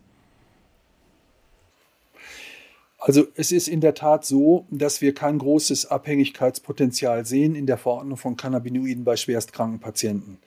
Also 2.98 3.28
es 3.36 3.52
ist 3.52 3.68
in 3.68 3.80
der 3.80 3.94
Tat 3.94 4.26
so, 4.26 4.66
dass 4.72 5.02
wir 5.02 5.14
kein 5.14 5.38
großes 5.38 5.86
Abhängigkeitspotenzial 5.86 7.28
sehen 7.28 7.54
in 7.54 7.68
der 7.68 7.78
Verordnung 7.78 8.18
von 8.18 8.38
Cannabinoiden 8.38 9.04
bei 9.04 9.16
schwerstkranken 9.16 9.80
Patienten. 9.80 10.40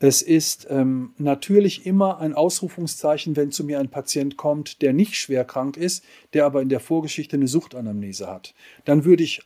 Es 0.00 0.20
ist 0.20 0.66
ähm, 0.68 1.14
natürlich 1.16 1.86
immer 1.86 2.18
ein 2.18 2.34
Ausrufungszeichen, 2.34 3.36
wenn 3.36 3.52
zu 3.52 3.64
mir 3.64 3.78
ein 3.78 3.88
Patient 3.88 4.36
kommt, 4.36 4.82
der 4.82 4.92
nicht 4.92 5.14
schwer 5.14 5.46
krank 5.46 5.78
ist, 5.78 6.04
der 6.34 6.44
aber 6.44 6.60
in 6.60 6.68
der 6.68 6.80
Vorgeschichte 6.80 7.36
eine 7.36 7.48
Suchtanamnese 7.48 8.26
hat. 8.26 8.52
Dann 8.84 9.06
würde 9.06 9.22
ich 9.22 9.40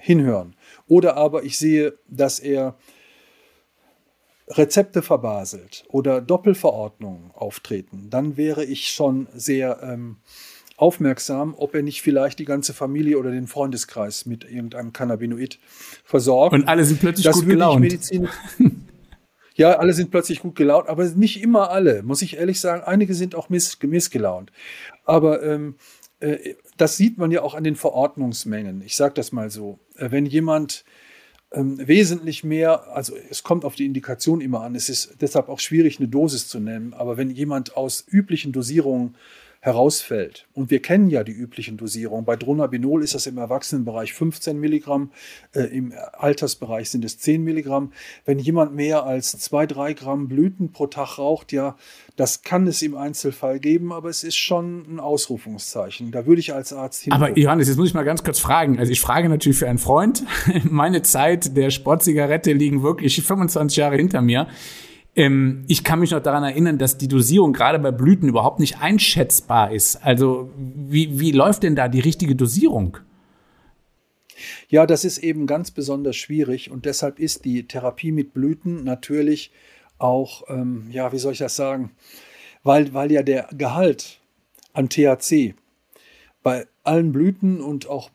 hinhören. 0.00 0.56
Oder 0.86 1.16
aber 1.16 1.44
ich 1.44 1.58
sehe, 1.58 1.98
dass 2.08 2.38
er 2.38 2.76
Rezepte 4.50 5.02
verbaselt 5.02 5.84
oder 5.88 6.20
Doppelverordnungen 6.20 7.30
auftreten. 7.34 8.08
Dann 8.10 8.36
wäre 8.36 8.64
ich 8.64 8.88
schon 8.88 9.28
sehr 9.34 9.80
ähm, 9.82 10.16
aufmerksam, 10.76 11.54
ob 11.56 11.74
er 11.74 11.82
nicht 11.82 12.02
vielleicht 12.02 12.38
die 12.38 12.44
ganze 12.44 12.72
Familie 12.72 13.18
oder 13.18 13.30
den 13.30 13.46
Freundeskreis 13.46 14.26
mit 14.26 14.44
irgendeinem 14.44 14.92
Cannabinoid 14.92 15.58
versorgt. 16.04 16.54
Und 16.54 16.68
alle 16.68 16.84
sind 16.84 17.00
plötzlich 17.00 17.24
das 17.24 17.36
gut 17.36 17.46
gelaunt. 17.46 18.10
ja, 19.56 19.72
alle 19.78 19.92
sind 19.92 20.10
plötzlich 20.10 20.40
gut 20.40 20.54
gelaunt, 20.54 20.88
aber 20.88 21.04
nicht 21.04 21.42
immer 21.42 21.70
alle, 21.70 22.02
muss 22.02 22.22
ich 22.22 22.36
ehrlich 22.36 22.60
sagen. 22.60 22.82
Einige 22.84 23.14
sind 23.14 23.34
auch 23.34 23.48
miss, 23.48 23.76
missgelaunt. 23.82 24.52
Aber 25.04 25.42
ähm, 25.42 25.74
äh, 25.74 26.07
das 26.76 26.96
sieht 26.96 27.18
man 27.18 27.30
ja 27.30 27.42
auch 27.42 27.54
an 27.54 27.64
den 27.64 27.76
Verordnungsmengen. 27.76 28.82
Ich 28.82 28.96
sage 28.96 29.14
das 29.14 29.32
mal 29.32 29.50
so. 29.50 29.78
Äh, 29.96 30.10
wenn 30.10 30.26
jemand 30.26 30.84
ähm, 31.52 31.86
wesentlich 31.86 32.44
mehr, 32.44 32.88
also 32.94 33.14
es 33.30 33.42
kommt 33.42 33.64
auf 33.64 33.74
die 33.74 33.86
Indikation 33.86 34.40
immer 34.40 34.62
an, 34.62 34.74
es 34.74 34.88
ist 34.88 35.16
deshalb 35.20 35.48
auch 35.48 35.60
schwierig, 35.60 35.98
eine 35.98 36.08
Dosis 36.08 36.48
zu 36.48 36.60
nennen, 36.60 36.92
aber 36.92 37.16
wenn 37.16 37.30
jemand 37.30 37.76
aus 37.76 38.04
üblichen 38.06 38.52
Dosierungen 38.52 39.16
herausfällt. 39.68 40.48
Und 40.54 40.70
wir 40.70 40.80
kennen 40.80 41.08
ja 41.10 41.22
die 41.24 41.32
üblichen 41.32 41.76
Dosierungen. 41.76 42.24
Bei 42.24 42.36
Dronabinol 42.36 43.04
ist 43.04 43.14
das 43.14 43.26
im 43.26 43.38
Erwachsenenbereich 43.38 44.12
15 44.14 44.58
Milligramm, 44.58 45.10
äh, 45.54 45.64
im 45.64 45.92
Altersbereich 46.12 46.90
sind 46.90 47.04
es 47.04 47.18
10 47.18 47.44
Milligramm. 47.44 47.92
Wenn 48.24 48.38
jemand 48.38 48.74
mehr 48.74 49.04
als 49.04 49.38
2, 49.38 49.66
3 49.66 49.92
Gramm 49.92 50.28
Blüten 50.28 50.72
pro 50.72 50.86
Tag 50.86 51.18
raucht, 51.18 51.52
ja, 51.52 51.76
das 52.16 52.42
kann 52.42 52.66
es 52.66 52.82
im 52.82 52.96
Einzelfall 52.96 53.60
geben, 53.60 53.92
aber 53.92 54.08
es 54.08 54.24
ist 54.24 54.36
schon 54.36 54.84
ein 54.88 55.00
Ausrufungszeichen. 55.00 56.10
Da 56.10 56.26
würde 56.26 56.40
ich 56.40 56.52
als 56.52 56.72
Arzt 56.72 57.02
hin. 57.02 57.12
Aber 57.12 57.38
Johannes, 57.38 57.68
jetzt 57.68 57.76
muss 57.76 57.88
ich 57.88 57.94
mal 57.94 58.02
ganz 58.04 58.24
kurz 58.24 58.40
fragen. 58.40 58.78
Also 58.78 58.90
ich 58.90 59.00
frage 59.00 59.28
natürlich 59.28 59.58
für 59.58 59.68
einen 59.68 59.78
Freund. 59.78 60.24
Meine 60.64 61.02
Zeit 61.02 61.56
der 61.56 61.70
Sportzigarette 61.70 62.52
liegen 62.52 62.82
wirklich 62.82 63.22
25 63.22 63.76
Jahre 63.76 63.96
hinter 63.96 64.22
mir. 64.22 64.48
Ähm, 65.18 65.64
ich 65.66 65.82
kann 65.82 65.98
mich 65.98 66.12
noch 66.12 66.22
daran 66.22 66.44
erinnern, 66.44 66.78
dass 66.78 66.96
die 66.96 67.08
Dosierung 67.08 67.52
gerade 67.52 67.80
bei 67.80 67.90
Blüten 67.90 68.28
überhaupt 68.28 68.60
nicht 68.60 68.78
einschätzbar 68.78 69.72
ist. 69.72 69.96
Also 69.96 70.50
wie, 70.56 71.18
wie 71.18 71.32
läuft 71.32 71.64
denn 71.64 71.74
da 71.74 71.88
die 71.88 71.98
richtige 71.98 72.36
Dosierung? 72.36 72.98
Ja, 74.68 74.86
das 74.86 75.04
ist 75.04 75.18
eben 75.18 75.48
ganz 75.48 75.72
besonders 75.72 76.14
schwierig 76.14 76.70
und 76.70 76.84
deshalb 76.84 77.18
ist 77.18 77.44
die 77.44 77.66
Therapie 77.66 78.12
mit 78.12 78.32
Blüten 78.32 78.84
natürlich 78.84 79.50
auch, 79.98 80.44
ähm, 80.48 80.86
ja, 80.92 81.10
wie 81.12 81.18
soll 81.18 81.32
ich 81.32 81.38
das 81.38 81.56
sagen, 81.56 81.90
weil, 82.62 82.94
weil 82.94 83.10
ja 83.10 83.24
der 83.24 83.48
Gehalt 83.52 84.20
an 84.72 84.88
THC 84.88 85.56
bei 86.44 86.68
allen 86.84 87.10
Blüten 87.10 87.60
und 87.60 87.88
auch 87.88 88.10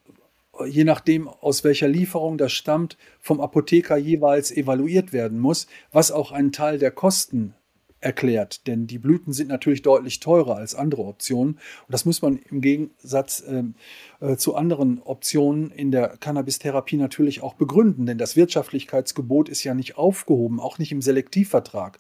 je 0.68 0.84
nachdem, 0.84 1.28
aus 1.28 1.64
welcher 1.64 1.88
Lieferung 1.88 2.38
das 2.38 2.52
stammt, 2.52 2.98
vom 3.20 3.42
Apotheker 3.42 3.98
jeweils 3.98 4.52
evaluiert 4.52 5.14
werden 5.14 5.40
muss, 5.40 5.68
was 5.92 6.12
auch 6.12 6.32
einen 6.32 6.52
Teil 6.52 6.78
der 6.78 6.92
Kosten 6.92 7.56
erklärt. 8.04 8.68
Denn 8.68 8.86
die 8.86 9.00
Blüten 9.00 9.34
sind 9.34 9.48
natürlich 9.48 9.82
deutlich 9.82 10.20
teurer 10.20 10.58
als 10.58 10.76
andere 10.76 11.04
Optionen. 11.04 11.54
Und 11.54 11.90
das 11.90 12.06
muss 12.06 12.22
man 12.22 12.38
im 12.38 12.62
Gegensatz 12.62 13.44
ähm, 13.48 13.76
äh, 14.24 14.38
zu 14.38 14.56
anderen 14.56 15.02
Optionen 15.04 15.70
in 15.70 15.92
der 15.92 16.16
Cannabis-Therapie 16.18 16.96
natürlich 16.96 17.44
auch 17.44 17.56
begründen, 17.56 18.06
denn 18.06 18.18
das 18.18 18.38
Wirtschaftlichkeitsgebot 18.38 19.50
ist 19.50 19.66
ja 19.66 19.74
nicht 19.74 19.98
aufgehoben, 19.98 20.62
auch 20.62 20.80
nicht 20.80 20.94
im 20.94 21.02
Selektivvertrag. 21.02 22.00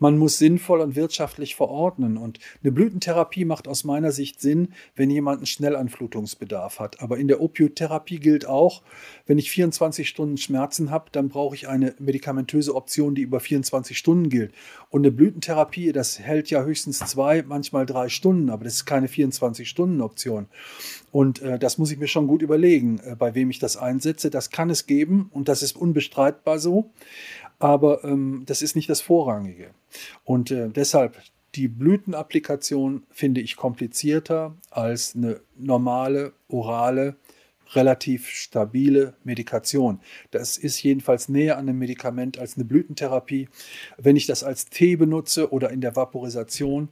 Man 0.00 0.18
muss 0.18 0.38
sinnvoll 0.38 0.80
und 0.80 0.96
wirtschaftlich 0.96 1.54
verordnen. 1.54 2.16
Und 2.16 2.38
eine 2.62 2.72
Blütentherapie 2.72 3.44
macht 3.44 3.68
aus 3.68 3.84
meiner 3.84 4.12
Sicht 4.12 4.40
Sinn, 4.40 4.72
wenn 4.96 5.10
jemand 5.10 5.38
einen 5.38 5.46
Schnellanflutungsbedarf 5.46 6.80
hat. 6.80 7.00
Aber 7.02 7.18
in 7.18 7.28
der 7.28 7.40
Opioidtherapie 7.40 8.18
gilt 8.18 8.46
auch, 8.46 8.82
wenn 9.26 9.38
ich 9.38 9.50
24 9.50 10.08
Stunden 10.08 10.38
Schmerzen 10.38 10.90
habe, 10.90 11.10
dann 11.12 11.28
brauche 11.28 11.54
ich 11.54 11.68
eine 11.68 11.94
medikamentöse 11.98 12.74
Option, 12.74 13.14
die 13.14 13.22
über 13.22 13.38
24 13.38 13.96
Stunden 13.96 14.30
gilt. 14.30 14.52
Und 14.88 15.02
eine 15.02 15.12
Blütentherapie, 15.12 15.92
das 15.92 16.18
hält 16.18 16.50
ja 16.50 16.64
höchstens 16.64 16.98
zwei, 17.00 17.44
manchmal 17.46 17.84
drei 17.86 18.08
Stunden, 18.08 18.50
aber 18.50 18.64
das 18.64 18.74
ist 18.74 18.86
keine 18.86 19.06
24-Stunden-Option. 19.06 20.46
Und 21.12 21.42
äh, 21.42 21.58
das 21.62 21.78
muss 21.78 21.92
ich 21.92 21.98
mir 21.98 22.08
schon 22.08 22.26
gut 22.26 22.42
überlegen, 22.42 23.00
äh, 23.04 23.14
bei 23.16 23.34
wem 23.34 23.50
ich 23.50 23.58
das 23.58 23.76
einsetze. 23.76 24.30
Das 24.30 24.50
kann 24.50 24.70
es 24.70 24.86
geben 24.86 25.30
und 25.32 25.48
das 25.48 25.62
ist 25.62 25.76
unbestreitbar 25.76 26.58
so 26.58 26.90
aber 27.60 28.02
ähm, 28.04 28.42
das 28.46 28.62
ist 28.62 28.74
nicht 28.74 28.90
das 28.90 29.02
Vorrangige. 29.02 29.70
Und 30.24 30.50
äh, 30.50 30.70
deshalb 30.70 31.22
die 31.54 31.68
Blütenapplikation 31.68 33.04
finde 33.10 33.40
ich 33.40 33.56
komplizierter 33.56 34.56
als 34.70 35.14
eine 35.14 35.40
normale 35.56 36.32
orale 36.48 37.16
relativ 37.74 38.28
stabile 38.28 39.14
Medikation. 39.22 40.00
Das 40.30 40.56
ist 40.56 40.82
jedenfalls 40.82 41.28
näher 41.28 41.56
an 41.56 41.68
einem 41.68 41.78
Medikament 41.78 42.38
als 42.38 42.56
eine 42.56 42.64
Blütentherapie. 42.64 43.48
Wenn 43.96 44.16
ich 44.16 44.26
das 44.26 44.42
als 44.42 44.66
Tee 44.66 44.96
benutze 44.96 45.52
oder 45.52 45.70
in 45.70 45.80
der 45.80 45.94
Vaporisation, 45.94 46.88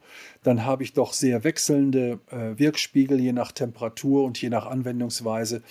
dann 0.49 0.65
habe 0.65 0.83
ich 0.83 0.95
doch 0.95 1.13
sehr 1.13 1.45
wechselnde 1.45 2.21
äh, 2.31 2.59
Wirkspiegel 2.59 3.21
je 3.21 3.33
nach 3.33 3.53
Temperatur 3.53 4.25
und 4.25 4.41
je 4.41 4.49
nach 4.49 4.67
Anwendungsweise. 4.67 5.63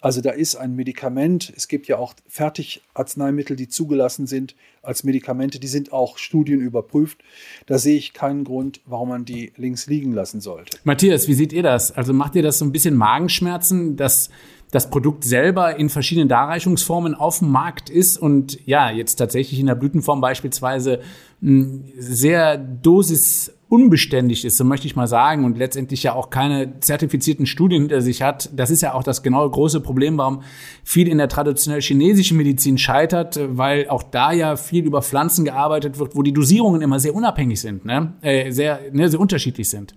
Also 0.00 0.20
da 0.20 0.30
ist 0.30 0.54
ein 0.54 0.76
Medikament, 0.76 1.52
es 1.54 1.66
gibt 1.66 1.88
ja 1.88 1.98
auch 1.98 2.14
Fertigarzneimittel, 2.28 3.56
die 3.56 3.68
zugelassen 3.68 4.26
sind 4.26 4.54
als 4.82 5.04
Medikamente, 5.04 5.58
die 5.58 5.66
sind 5.66 5.92
auch 5.92 6.16
Studien 6.16 6.60
überprüft. 6.60 7.18
Da 7.66 7.78
sehe 7.78 7.96
ich 7.96 8.14
keinen 8.14 8.44
Grund, 8.44 8.80
warum 8.86 9.10
man 9.10 9.24
die 9.24 9.52
links 9.56 9.88
liegen 9.88 10.12
lassen 10.12 10.40
sollte. 10.40 10.78
Matthias, 10.84 11.26
wie 11.26 11.34
seht 11.34 11.52
ihr 11.52 11.64
das? 11.64 11.90
Also 11.90 12.12
macht 12.12 12.36
ihr 12.36 12.42
das 12.42 12.58
so 12.58 12.64
ein 12.64 12.72
bisschen 12.72 12.94
Magenschmerzen, 12.94 13.96
dass 13.96 14.30
das 14.70 14.88
Produkt 14.88 15.24
selber 15.24 15.76
in 15.76 15.88
verschiedenen 15.88 16.28
Darreichungsformen 16.28 17.16
auf 17.16 17.40
dem 17.40 17.50
Markt 17.50 17.90
ist 17.90 18.16
und 18.16 18.64
ja, 18.64 18.90
jetzt 18.90 19.16
tatsächlich 19.16 19.58
in 19.58 19.66
der 19.66 19.74
Blütenform 19.74 20.20
beispielsweise 20.20 21.00
hm, 21.40 21.84
sehr 21.98 22.56
Dosis 22.56 23.52
unbeständig 23.70 24.44
ist, 24.44 24.56
so 24.56 24.64
möchte 24.64 24.88
ich 24.88 24.96
mal 24.96 25.06
sagen, 25.06 25.44
und 25.44 25.56
letztendlich 25.56 26.02
ja 26.02 26.14
auch 26.14 26.28
keine 26.28 26.80
zertifizierten 26.80 27.46
Studien 27.46 27.82
hinter 27.82 28.02
sich 28.02 28.20
hat, 28.20 28.50
das 28.52 28.68
ist 28.68 28.82
ja 28.82 28.94
auch 28.94 29.04
das 29.04 29.22
genaue 29.22 29.48
große 29.48 29.80
Problem, 29.80 30.18
warum 30.18 30.42
viel 30.82 31.06
in 31.06 31.18
der 31.18 31.28
traditionell 31.28 31.80
chinesischen 31.80 32.36
Medizin 32.36 32.78
scheitert, 32.78 33.38
weil 33.56 33.88
auch 33.88 34.02
da 34.02 34.32
ja 34.32 34.56
viel 34.56 34.84
über 34.84 35.02
Pflanzen 35.02 35.44
gearbeitet 35.44 36.00
wird, 36.00 36.16
wo 36.16 36.22
die 36.22 36.32
Dosierungen 36.32 36.82
immer 36.82 36.98
sehr 36.98 37.14
unabhängig 37.14 37.60
sind, 37.60 37.84
ne? 37.84 38.12
Äh, 38.22 38.50
sehr, 38.50 38.80
ne, 38.92 39.08
sehr 39.08 39.20
unterschiedlich 39.20 39.70
sind. 39.70 39.94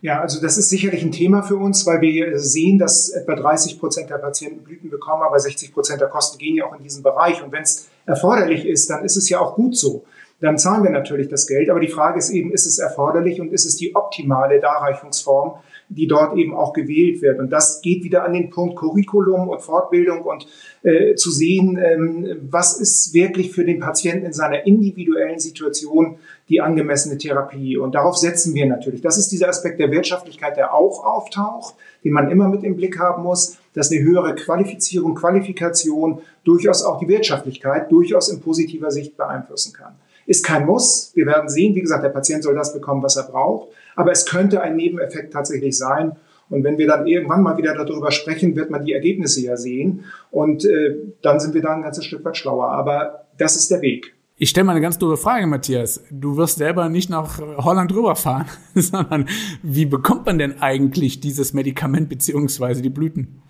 Ja, 0.00 0.20
also 0.20 0.40
das 0.40 0.56
ist 0.56 0.70
sicherlich 0.70 1.02
ein 1.02 1.12
Thema 1.12 1.42
für 1.42 1.56
uns, 1.56 1.84
weil 1.84 2.00
wir 2.00 2.38
sehen, 2.38 2.78
dass 2.78 3.10
etwa 3.10 3.34
30 3.34 3.78
Prozent 3.78 4.08
der 4.08 4.18
Patienten 4.18 4.62
Blüten 4.62 4.88
bekommen, 4.88 5.22
aber 5.22 5.38
60 5.38 5.74
Prozent 5.74 6.00
der 6.00 6.08
Kosten 6.08 6.38
gehen 6.38 6.56
ja 6.56 6.64
auch 6.66 6.76
in 6.76 6.84
diesen 6.84 7.02
Bereich. 7.02 7.42
Und 7.42 7.52
wenn 7.52 7.64
es 7.64 7.88
erforderlich 8.06 8.64
ist, 8.64 8.88
dann 8.88 9.04
ist 9.04 9.16
es 9.16 9.28
ja 9.28 9.40
auch 9.40 9.56
gut 9.56 9.76
so 9.76 10.04
dann 10.40 10.56
zahlen 10.56 10.84
wir 10.84 10.90
natürlich 10.90 11.28
das 11.28 11.46
Geld. 11.46 11.68
Aber 11.68 11.80
die 11.80 11.88
Frage 11.88 12.18
ist 12.18 12.30
eben, 12.30 12.52
ist 12.52 12.66
es 12.66 12.78
erforderlich 12.78 13.40
und 13.40 13.52
ist 13.52 13.66
es 13.66 13.76
die 13.76 13.96
optimale 13.96 14.60
Darreichungsform, 14.60 15.54
die 15.88 16.06
dort 16.06 16.36
eben 16.36 16.54
auch 16.54 16.72
gewählt 16.72 17.22
wird. 17.22 17.40
Und 17.40 17.50
das 17.50 17.80
geht 17.80 18.04
wieder 18.04 18.24
an 18.24 18.34
den 18.34 18.50
Punkt 18.50 18.76
Curriculum 18.76 19.48
und 19.48 19.60
Fortbildung 19.60 20.22
und 20.22 20.46
äh, 20.84 21.16
zu 21.16 21.30
sehen, 21.30 21.76
ähm, 21.82 22.36
was 22.50 22.78
ist 22.78 23.14
wirklich 23.14 23.52
für 23.52 23.64
den 23.64 23.80
Patienten 23.80 24.26
in 24.26 24.32
seiner 24.32 24.64
individuellen 24.64 25.40
Situation 25.40 26.18
die 26.48 26.60
angemessene 26.60 27.18
Therapie. 27.18 27.76
Und 27.76 27.96
darauf 27.96 28.16
setzen 28.16 28.54
wir 28.54 28.66
natürlich. 28.66 29.00
Das 29.00 29.18
ist 29.18 29.32
dieser 29.32 29.48
Aspekt 29.48 29.80
der 29.80 29.90
Wirtschaftlichkeit, 29.90 30.56
der 30.56 30.72
auch 30.72 31.04
auftaucht, 31.04 31.74
den 32.04 32.12
man 32.12 32.30
immer 32.30 32.48
mit 32.48 32.62
im 32.62 32.76
Blick 32.76 32.98
haben 32.98 33.24
muss, 33.24 33.58
dass 33.74 33.90
eine 33.90 34.02
höhere 34.02 34.36
Qualifizierung, 34.36 35.16
Qualifikation 35.16 36.20
durchaus 36.44 36.84
auch 36.84 37.00
die 37.00 37.08
Wirtschaftlichkeit 37.08 37.90
durchaus 37.90 38.28
in 38.28 38.40
positiver 38.40 38.90
Sicht 38.90 39.16
beeinflussen 39.16 39.72
kann. 39.72 39.94
Ist 40.28 40.44
kein 40.44 40.66
Muss. 40.66 41.10
Wir 41.14 41.24
werden 41.24 41.48
sehen. 41.48 41.74
Wie 41.74 41.80
gesagt, 41.80 42.04
der 42.04 42.10
Patient 42.10 42.44
soll 42.44 42.54
das 42.54 42.74
bekommen, 42.74 43.02
was 43.02 43.16
er 43.16 43.22
braucht. 43.22 43.68
Aber 43.96 44.12
es 44.12 44.26
könnte 44.26 44.60
ein 44.60 44.76
Nebeneffekt 44.76 45.32
tatsächlich 45.32 45.76
sein. 45.78 46.12
Und 46.50 46.64
wenn 46.64 46.76
wir 46.76 46.86
dann 46.86 47.06
irgendwann 47.06 47.42
mal 47.42 47.56
wieder 47.56 47.74
darüber 47.74 48.10
sprechen, 48.10 48.54
wird 48.54 48.70
man 48.70 48.84
die 48.84 48.92
Ergebnisse 48.92 49.40
ja 49.40 49.56
sehen. 49.56 50.04
Und 50.30 50.66
äh, 50.66 50.96
dann 51.22 51.40
sind 51.40 51.54
wir 51.54 51.62
da 51.62 51.74
ein 51.74 51.82
ganzes 51.82 52.04
Stück 52.04 52.26
weit 52.26 52.36
schlauer. 52.36 52.68
Aber 52.68 53.26
das 53.38 53.56
ist 53.56 53.70
der 53.70 53.80
Weg. 53.80 54.14
Ich 54.36 54.50
stelle 54.50 54.64
mal 54.64 54.72
eine 54.72 54.82
ganz 54.82 54.98
doofe 54.98 55.16
Frage, 55.16 55.46
Matthias. 55.46 56.04
Du 56.10 56.36
wirst 56.36 56.58
selber 56.58 56.90
nicht 56.90 57.08
nach 57.08 57.40
Holland 57.40 57.94
rüberfahren, 57.94 58.46
sondern 58.74 59.30
wie 59.62 59.86
bekommt 59.86 60.26
man 60.26 60.38
denn 60.38 60.60
eigentlich 60.60 61.20
dieses 61.20 61.54
Medikament 61.54 62.10
beziehungsweise 62.10 62.82
die 62.82 62.90
Blüten? 62.90 63.42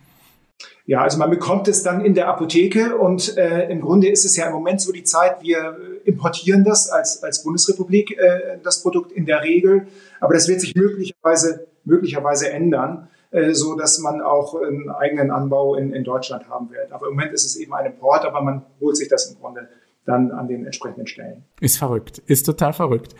Ja, 0.86 1.02
also 1.02 1.18
man 1.18 1.30
bekommt 1.30 1.68
es 1.68 1.82
dann 1.82 2.04
in 2.04 2.14
der 2.14 2.28
Apotheke 2.28 2.96
und 2.96 3.36
äh, 3.36 3.70
im 3.70 3.80
Grunde 3.80 4.08
ist 4.08 4.24
es 4.24 4.36
ja 4.36 4.46
im 4.46 4.52
Moment 4.52 4.80
so 4.80 4.90
die 4.90 5.04
Zeit, 5.04 5.42
wir 5.42 5.76
importieren 6.04 6.64
das 6.64 6.88
als, 6.88 7.22
als 7.22 7.42
Bundesrepublik, 7.42 8.16
äh, 8.18 8.58
das 8.62 8.82
Produkt 8.82 9.12
in 9.12 9.26
der 9.26 9.42
Regel, 9.42 9.86
aber 10.20 10.34
das 10.34 10.48
wird 10.48 10.60
sich 10.60 10.74
möglicherweise, 10.74 11.66
möglicherweise 11.84 12.50
ändern, 12.50 13.08
äh, 13.30 13.52
so 13.52 13.76
dass 13.76 13.98
man 13.98 14.22
auch 14.22 14.54
einen 14.54 14.88
eigenen 14.88 15.30
Anbau 15.30 15.74
in, 15.74 15.92
in 15.92 16.04
Deutschland 16.04 16.48
haben 16.48 16.70
wird. 16.70 16.90
Aber 16.90 17.08
im 17.08 17.12
Moment 17.14 17.34
ist 17.34 17.44
es 17.44 17.56
eben 17.56 17.74
ein 17.74 17.86
Import, 17.86 18.24
aber 18.24 18.40
man 18.40 18.62
holt 18.80 18.96
sich 18.96 19.08
das 19.08 19.30
im 19.30 19.38
Grunde 19.38 19.68
dann 20.06 20.30
an 20.30 20.48
den 20.48 20.64
entsprechenden 20.64 21.06
Stellen. 21.06 21.44
Ist 21.60 21.76
verrückt, 21.76 22.18
ist 22.26 22.46
total 22.46 22.72
verrückt. 22.72 23.14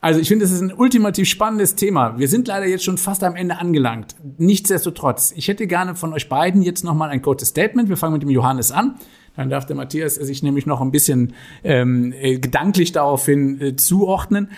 Also 0.00 0.18
ich 0.18 0.28
finde, 0.28 0.46
es 0.46 0.50
ist 0.50 0.62
ein 0.62 0.72
ultimativ 0.72 1.28
spannendes 1.28 1.74
Thema. 1.74 2.18
Wir 2.18 2.28
sind 2.28 2.48
leider 2.48 2.66
jetzt 2.66 2.84
schon 2.84 2.96
fast 2.96 3.22
am 3.22 3.36
Ende 3.36 3.58
angelangt. 3.58 4.16
Nichtsdestotrotz, 4.38 5.32
ich 5.36 5.48
hätte 5.48 5.66
gerne 5.66 5.94
von 5.94 6.14
euch 6.14 6.28
beiden 6.30 6.62
jetzt 6.62 6.84
nochmal 6.84 7.10
ein 7.10 7.20
kurzes 7.20 7.48
Statement. 7.50 7.90
Wir 7.90 7.98
fangen 7.98 8.14
mit 8.14 8.22
dem 8.22 8.30
Johannes 8.30 8.72
an. 8.72 8.96
Dann 9.36 9.50
darf 9.50 9.66
der 9.66 9.76
Matthias 9.76 10.14
sich 10.14 10.42
nämlich 10.42 10.64
noch 10.64 10.80
ein 10.80 10.90
bisschen 10.90 11.34
ähm, 11.64 12.14
äh, 12.18 12.38
gedanklich 12.38 12.92
daraufhin 12.92 13.60
äh, 13.60 13.76
zuordnen. 13.76 14.48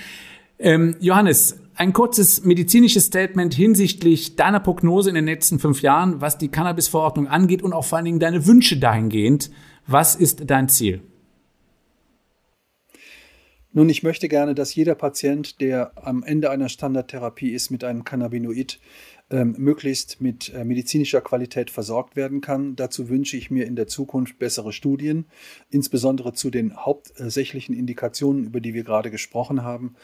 Ähm, 0.61 0.95
Johannes, 1.01 1.59
ein 1.75 1.93
kurzes 1.93 2.45
medizinisches 2.45 3.07
Statement 3.07 3.53
hinsichtlich 3.53 4.37
deiner 4.37 4.61
Prognose 4.61 5.09
in 5.09 5.17
den 5.17 5.27
letzten 5.27 5.59
fünf 5.59 5.83
Jahren, 5.83 6.21
was 6.21 6.39
die 6.39 6.49
Cannabis-Verordnung 6.49 7.27
angeht 7.27 7.63
und 7.63 7.73
auch 7.73 7.85
vor 7.85 7.99
allen 7.99 8.05
Dingen 8.05 8.21
deine 8.21 8.47
Wünsche 8.47 8.79
dahingehend. 8.79 9.51
Was 9.89 10.15
ist 10.15 10.45
dein 10.47 10.69
Ziel? 10.69 11.03
Nun, 13.75 13.89
ich 13.89 14.03
möchte 14.03 14.29
gerne, 14.29 14.55
dass 14.55 14.75
jeder 14.75 14.95
Patient, 14.95 15.63
der 15.63 15.93
am 15.95 16.23
Ende 16.23 16.51
einer 16.51 16.69
Standardtherapie 16.69 17.53
ist 17.53 17.71
mit 17.71 17.85
einem 17.85 18.05
Cannabinoid, 18.05 18.79
ähm, 19.31 19.55
möglichst 19.57 20.21
mit 20.21 20.53
äh, 20.53 20.63
medizinischer 20.63 21.23
Qualität 21.23 21.71
versorgt 21.71 22.15
werden 22.15 22.43
kann. 22.43 22.77
Dazu 22.77 23.09
wünsche 23.09 23.39
ich 23.39 23.51
mir 23.51 23.65
in 23.65 23.75
der 23.75 23.87
Zukunft 23.87 24.39
bessere 24.39 24.75
Studien, 24.75 25.25
insbesondere 25.71 26.35
zu 26.35 26.51
den 26.51 26.77
hauptsächlichen 26.77 27.75
Indikationen, 27.75 28.45
über 28.45 28.61
die 28.61 28.75
wir 28.75 28.85
gerade 28.85 29.11
gesprochen 29.11 29.63
haben. 29.63 29.95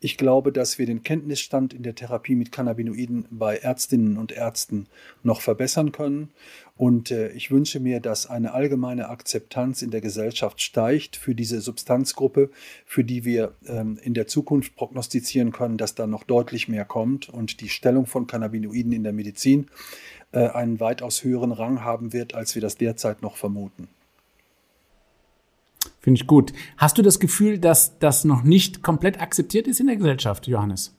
Ich 0.00 0.16
glaube, 0.16 0.50
dass 0.50 0.78
wir 0.78 0.86
den 0.86 1.02
Kenntnisstand 1.02 1.74
in 1.74 1.82
der 1.82 1.94
Therapie 1.94 2.34
mit 2.34 2.50
Cannabinoiden 2.50 3.26
bei 3.30 3.58
Ärztinnen 3.58 4.16
und 4.16 4.32
Ärzten 4.32 4.86
noch 5.22 5.42
verbessern 5.42 5.92
können 5.92 6.30
und 6.78 7.10
äh, 7.10 7.30
ich 7.32 7.50
wünsche 7.50 7.80
mir, 7.80 7.98
dass 7.98 8.26
eine 8.26 8.54
allgemeine 8.54 9.08
Akzeptanz 9.08 9.82
in 9.82 9.90
der 9.90 10.00
Gesellschaft 10.00 10.62
steigt 10.62 11.16
für 11.16 11.34
diese 11.34 11.60
Substanzgruppe, 11.60 12.50
für 12.86 13.02
die 13.02 13.24
wir 13.24 13.52
ähm, 13.66 13.98
in 14.00 14.14
der 14.14 14.28
Zukunft 14.28 14.76
prognostizieren 14.76 15.50
können, 15.50 15.76
dass 15.76 15.96
da 15.96 16.06
noch 16.06 16.22
deutlich 16.22 16.68
mehr 16.68 16.84
kommt 16.84 17.28
und 17.28 17.60
die 17.60 17.68
Stellung 17.68 18.06
von 18.06 18.28
Cannabinoiden 18.28 18.92
in 18.92 19.02
der 19.02 19.12
Medizin 19.12 19.66
äh, 20.30 20.48
einen 20.50 20.78
weitaus 20.78 21.24
höheren 21.24 21.50
Rang 21.50 21.82
haben 21.82 22.12
wird, 22.12 22.34
als 22.34 22.54
wir 22.54 22.62
das 22.62 22.76
derzeit 22.76 23.22
noch 23.22 23.36
vermuten. 23.36 23.88
Finde 25.98 26.20
ich 26.20 26.28
gut. 26.28 26.52
Hast 26.76 26.96
du 26.96 27.02
das 27.02 27.18
Gefühl, 27.18 27.58
dass 27.58 27.98
das 27.98 28.24
noch 28.24 28.44
nicht 28.44 28.84
komplett 28.84 29.20
akzeptiert 29.20 29.66
ist 29.66 29.80
in 29.80 29.88
der 29.88 29.96
Gesellschaft, 29.96 30.46
Johannes? 30.46 30.94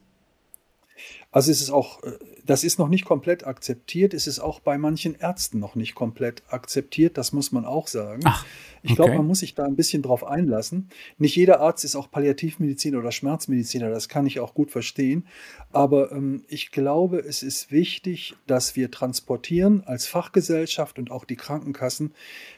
Also 1.32 1.52
es 1.52 1.62
ist 1.62 1.70
auch 1.70 2.04
äh, 2.04 2.12
das 2.50 2.64
ist 2.64 2.80
noch 2.80 2.90
nicht 2.90 3.06
komplett 3.06 3.46
akzeptiert. 3.46 4.16
Es 4.16 4.26
ist 4.26 4.40
auch 4.40 4.60
bei 4.60 4.80
manchen 4.80 5.14
Ärzten 5.14 5.60
noch 5.60 5.76
nicht 5.76 5.94
komplett 5.94 6.42
akzeptiert. 6.50 7.16
Das 7.16 7.32
muss 7.32 7.52
man 7.52 7.64
auch 7.64 7.86
sagen. 7.86 8.24
Ach, 8.26 8.44
ich 8.82 8.96
glaube, 8.96 9.14
man 9.14 9.28
muss 9.28 9.42
sich 9.42 9.54
da 9.54 9.66
ein 9.66 9.76
bisschen 9.76 10.02
drauf 10.02 10.26
einlassen. 10.26 10.90
Nicht 11.20 11.36
jeder 11.36 11.60
Arzt 11.60 11.86
ist 11.86 11.96
auch 11.96 12.10
Palliativmediziner 12.10 12.98
oder 12.98 13.12
Schmerzmediziner. 13.12 13.92
Das 13.92 14.10
kann 14.10 14.26
ich 14.26 14.40
auch 14.40 14.56
gut 14.56 14.72
verstehen. 14.72 15.28
Aber 15.72 16.12
ähm, 16.12 16.44
ich 16.48 16.72
glaube, 16.72 17.20
es 17.20 17.44
ist 17.44 17.72
wichtig, 17.72 18.34
dass 18.48 18.76
wir 18.76 18.90
transportieren 18.90 19.84
als 19.86 20.08
Fachgesellschaft 20.08 20.98
und 20.98 21.12
auch 21.12 21.26
die 21.26 21.36
Krankenkassen, 21.36 22.16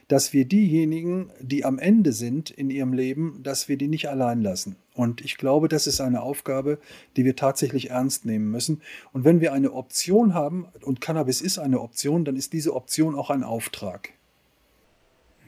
dass 0.07 0.31
wir 0.31 0.45
diejenigen, 0.45 1.31
die 1.41 1.65
am 1.65 1.79
Ende 1.79 2.13
sind 2.13 2.49
in 2.49 2.69
ihrem 2.69 2.93
Leben, 2.93 3.41
dass 3.43 3.67
wir 3.67 3.75
die 3.77 3.89
nicht 3.89 4.07
allein 4.07 4.41
lassen. 4.41 4.77
Und 4.93 5.21
ich 5.21 5.37
glaube, 5.37 5.69
das 5.69 5.87
ist 5.87 6.01
eine 6.01 6.21
Aufgabe, 6.21 6.77
die 7.15 7.23
wir 7.23 7.35
tatsächlich 7.35 7.91
ernst 7.91 8.25
nehmen 8.25 8.51
müssen. 8.51 8.81
Und 9.13 9.23
wenn 9.23 9.39
wir 9.39 9.53
eine 9.53 9.71
Option 9.81 10.33
haben, 10.35 10.67
und 10.83 11.01
Cannabis 11.01 11.41
ist 11.41 11.57
eine 11.57 11.81
Option, 11.81 12.23
dann 12.23 12.35
ist 12.35 12.53
diese 12.53 12.75
Option 12.75 13.15
auch 13.15 13.31
ein 13.31 13.43
Auftrag. 13.43 14.11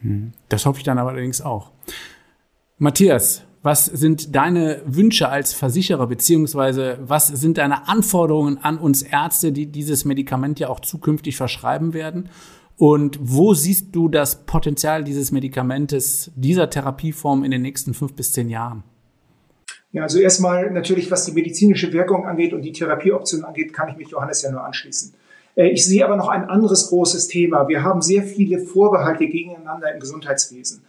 Hm. 0.01 0.33
Das 0.49 0.65
hoffe 0.65 0.79
ich 0.79 0.83
dann 0.83 0.97
allerdings 0.97 1.41
auch. 1.41 1.71
Matthias, 2.79 3.43
was 3.61 3.85
sind 3.85 4.35
deine 4.35 4.81
Wünsche 4.85 5.29
als 5.29 5.53
Versicherer, 5.53 6.07
beziehungsweise 6.07 6.97
was 7.01 7.27
sind 7.27 7.57
deine 7.59 7.87
Anforderungen 7.87 8.57
an 8.57 8.77
uns 8.77 9.03
Ärzte, 9.03 9.51
die 9.51 9.67
dieses 9.67 10.03
Medikament 10.03 10.59
ja 10.59 10.67
auch 10.67 10.81
zukünftig 10.81 11.37
verschreiben 11.37 11.93
werden? 11.93 12.29
Und 12.75 13.19
wo 13.21 13.53
siehst 13.53 13.95
du 13.95 14.09
das 14.09 14.45
Potenzial 14.45 15.03
dieses 15.03 15.31
Medikamentes, 15.31 16.31
dieser 16.35 16.69
Therapieform 16.69 17.43
in 17.43 17.51
den 17.51 17.61
nächsten 17.61 17.93
fünf 17.93 18.15
bis 18.15 18.33
zehn 18.33 18.49
Jahren? 18.49 18.83
Ja, 19.93 20.01
also 20.01 20.19
erstmal 20.19 20.71
natürlich, 20.71 21.11
was 21.11 21.25
die 21.25 21.31
medizinische 21.31 21.93
Wirkung 21.93 22.25
angeht 22.25 22.53
und 22.53 22.63
die 22.63 22.71
Therapieoption 22.71 23.43
angeht, 23.43 23.73
kann 23.73 23.89
ich 23.89 23.95
mich 23.95 24.09
Johannes 24.09 24.41
ja 24.41 24.51
nur 24.51 24.63
anschließen. 24.63 25.13
Äh, 25.55 25.69
ich 25.69 25.85
sehe 25.85 26.03
aber 26.03 26.17
noch 26.17 26.29
ein 26.29 26.45
anderes 26.45 26.89
großes 26.89 27.27
Thema. 27.27 27.67
Wir 27.67 27.83
haben 27.83 28.01
sehr 28.01 28.23
viele 28.23 28.59
Vorbehalte 28.59 29.27
gegeneinander 29.27 29.93
im 29.93 29.99
Gesundheitswesen. 29.99 30.81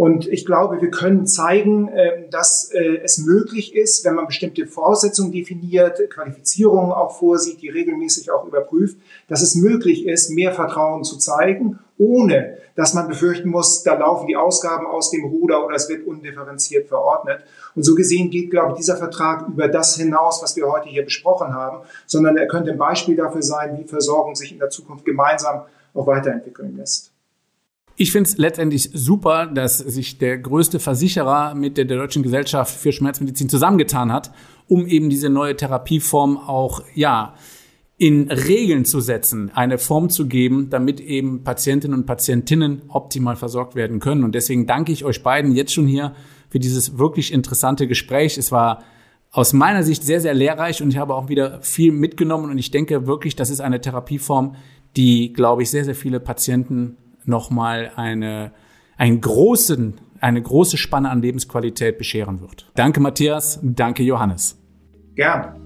Und 0.00 0.26
ich 0.28 0.46
glaube, 0.46 0.80
wir 0.80 0.90
können 0.90 1.26
zeigen, 1.26 1.90
ähm, 1.94 2.30
dass 2.30 2.70
äh, 2.72 3.00
es 3.04 3.18
möglich 3.18 3.74
ist, 3.76 4.02
wenn 4.06 4.14
man 4.14 4.26
bestimmte 4.28 4.66
Voraussetzungen 4.66 5.30
definiert, 5.30 6.00
Qualifizierungen 6.08 6.90
auch 6.90 7.18
vorsieht, 7.18 7.60
die 7.60 7.68
regelmäßig 7.68 8.30
auch 8.30 8.46
überprüft, 8.46 8.96
dass 9.28 9.42
es 9.42 9.56
möglich 9.56 10.06
ist, 10.06 10.30
mehr 10.30 10.54
Vertrauen 10.54 11.04
zu 11.04 11.18
zeigen, 11.18 11.80
ohne 11.98 12.56
dass 12.76 12.94
man 12.94 13.08
befürchten 13.08 13.50
muss, 13.50 13.82
da 13.82 13.92
laufen 13.92 14.26
die 14.26 14.36
Ausgaben 14.36 14.86
aus 14.86 15.10
dem 15.10 15.26
Ruder 15.26 15.66
oder 15.66 15.76
es 15.76 15.90
wird 15.90 16.06
undifferenziert 16.06 16.88
verordnet. 16.88 17.42
Und 17.74 17.82
so 17.82 17.94
gesehen 17.94 18.30
geht, 18.30 18.50
glaube 18.50 18.70
ich, 18.70 18.78
dieser 18.78 18.96
Vertrag 18.96 19.48
über 19.48 19.68
das 19.68 19.96
hinaus, 19.96 20.42
was 20.42 20.56
wir 20.56 20.66
heute 20.72 20.88
hier 20.88 21.04
besprochen 21.04 21.52
haben, 21.52 21.84
sondern 22.06 22.38
er 22.38 22.48
könnte 22.48 22.70
ein 22.70 22.78
Beispiel 22.78 23.16
dafür 23.16 23.42
sein, 23.42 23.78
wie 23.78 23.84
Versorgung 23.86 24.34
sich 24.34 24.50
in 24.50 24.60
der 24.60 24.70
Zukunft 24.70 25.04
gemeinsam 25.04 25.64
auch 25.92 26.06
weiterentwickeln 26.06 26.78
lässt. 26.78 27.12
Ich 28.02 28.12
finde 28.12 28.30
es 28.30 28.38
letztendlich 28.38 28.88
super, 28.94 29.44
dass 29.44 29.76
sich 29.76 30.16
der 30.16 30.38
größte 30.38 30.80
Versicherer 30.80 31.54
mit 31.54 31.76
der, 31.76 31.84
der 31.84 31.98
Deutschen 31.98 32.22
Gesellschaft 32.22 32.74
für 32.74 32.92
Schmerzmedizin 32.92 33.50
zusammengetan 33.50 34.10
hat, 34.10 34.32
um 34.68 34.86
eben 34.86 35.10
diese 35.10 35.28
neue 35.28 35.54
Therapieform 35.54 36.38
auch, 36.38 36.82
ja, 36.94 37.34
in 37.98 38.30
Regeln 38.30 38.86
zu 38.86 39.02
setzen, 39.02 39.50
eine 39.54 39.76
Form 39.76 40.08
zu 40.08 40.28
geben, 40.28 40.70
damit 40.70 40.98
eben 41.00 41.44
Patientinnen 41.44 41.98
und 41.98 42.06
Patientinnen 42.06 42.80
optimal 42.88 43.36
versorgt 43.36 43.74
werden 43.74 44.00
können. 44.00 44.24
Und 44.24 44.34
deswegen 44.34 44.66
danke 44.66 44.92
ich 44.92 45.04
euch 45.04 45.22
beiden 45.22 45.52
jetzt 45.52 45.74
schon 45.74 45.86
hier 45.86 46.14
für 46.48 46.58
dieses 46.58 46.96
wirklich 46.96 47.34
interessante 47.34 47.86
Gespräch. 47.86 48.38
Es 48.38 48.50
war 48.50 48.82
aus 49.30 49.52
meiner 49.52 49.82
Sicht 49.82 50.04
sehr, 50.04 50.22
sehr 50.22 50.32
lehrreich 50.32 50.82
und 50.82 50.88
ich 50.88 50.96
habe 50.96 51.14
auch 51.14 51.28
wieder 51.28 51.60
viel 51.60 51.92
mitgenommen 51.92 52.50
und 52.50 52.56
ich 52.56 52.70
denke 52.70 53.06
wirklich, 53.06 53.36
das 53.36 53.50
ist 53.50 53.60
eine 53.60 53.82
Therapieform, 53.82 54.56
die, 54.96 55.34
glaube 55.34 55.64
ich, 55.64 55.70
sehr, 55.70 55.84
sehr 55.84 55.94
viele 55.94 56.18
Patienten 56.18 56.96
nochmal 57.24 57.92
eine, 57.96 58.52
einen 58.96 59.20
großen, 59.20 60.00
eine 60.20 60.42
große 60.42 60.76
Spanne 60.76 61.10
an 61.10 61.22
Lebensqualität 61.22 61.98
bescheren 61.98 62.40
wird. 62.40 62.70
Danke, 62.74 63.00
Matthias. 63.00 63.58
Danke, 63.62 64.02
Johannes. 64.02 64.58
Gern. 65.14 65.59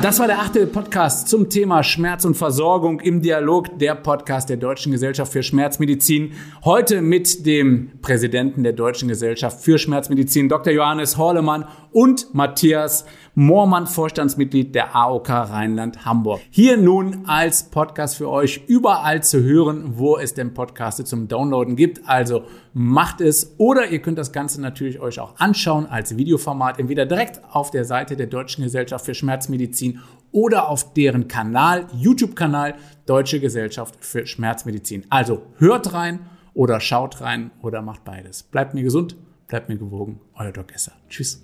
Das 0.00 0.20
war 0.20 0.28
der 0.28 0.38
achte 0.38 0.64
Podcast 0.68 1.28
zum 1.28 1.50
Thema 1.50 1.82
Schmerz 1.82 2.24
und 2.24 2.36
Versorgung 2.36 3.00
im 3.00 3.20
Dialog, 3.20 3.80
der 3.80 3.96
Podcast 3.96 4.48
der 4.48 4.56
Deutschen 4.56 4.92
Gesellschaft 4.92 5.32
für 5.32 5.42
Schmerzmedizin. 5.42 6.34
Heute 6.64 7.02
mit 7.02 7.44
dem 7.46 7.90
Präsidenten 8.00 8.62
der 8.62 8.74
Deutschen 8.74 9.08
Gesellschaft 9.08 9.60
für 9.60 9.76
Schmerzmedizin, 9.76 10.48
Dr. 10.48 10.72
Johannes 10.72 11.16
Horlemann 11.18 11.64
und 11.90 12.32
Matthias 12.32 13.06
Moormann, 13.34 13.86
Vorstandsmitglied 13.86 14.74
der 14.74 14.94
AOK 14.94 15.28
Rheinland-Hamburg. 15.28 16.40
Hier 16.50 16.76
nun 16.76 17.24
als 17.26 17.64
Podcast 17.64 18.16
für 18.16 18.28
euch 18.28 18.62
überall 18.66 19.22
zu 19.22 19.42
hören, 19.42 19.96
wo 19.96 20.16
es 20.16 20.34
denn 20.34 20.54
Podcasts 20.54 21.04
zum 21.08 21.28
Downloaden 21.28 21.76
gibt. 21.76 22.08
Also 22.08 22.42
macht 22.72 23.20
es 23.20 23.54
oder 23.58 23.88
ihr 23.90 24.00
könnt 24.00 24.18
das 24.18 24.32
Ganze 24.32 24.60
natürlich 24.60 25.00
euch 25.00 25.20
auch 25.20 25.36
anschauen 25.38 25.86
als 25.86 26.16
Videoformat, 26.16 26.78
entweder 26.78 27.06
direkt 27.06 27.40
auf 27.50 27.70
der 27.70 27.84
Seite 27.84 28.16
der 28.16 28.26
Deutschen 28.26 28.64
Gesellschaft 28.64 29.04
für 29.04 29.14
Schmerzmedizin 29.94 30.18
oder 30.32 30.68
auf 30.68 30.92
deren 30.92 31.28
Kanal, 31.28 31.86
YouTube-Kanal 31.94 32.74
Deutsche 33.06 33.40
Gesellschaft 33.40 33.96
für 34.04 34.26
Schmerzmedizin. 34.26 35.06
Also 35.08 35.42
hört 35.56 35.92
rein 35.94 36.20
oder 36.54 36.80
schaut 36.80 37.20
rein 37.20 37.50
oder 37.62 37.82
macht 37.82 38.04
beides. 38.04 38.42
Bleibt 38.42 38.74
mir 38.74 38.82
gesund, 38.82 39.16
bleibt 39.46 39.68
mir 39.68 39.78
gewogen. 39.78 40.20
Euer 40.34 40.52
Doc 40.52 40.74
Esser. 40.74 40.92
Tschüss. 41.08 41.42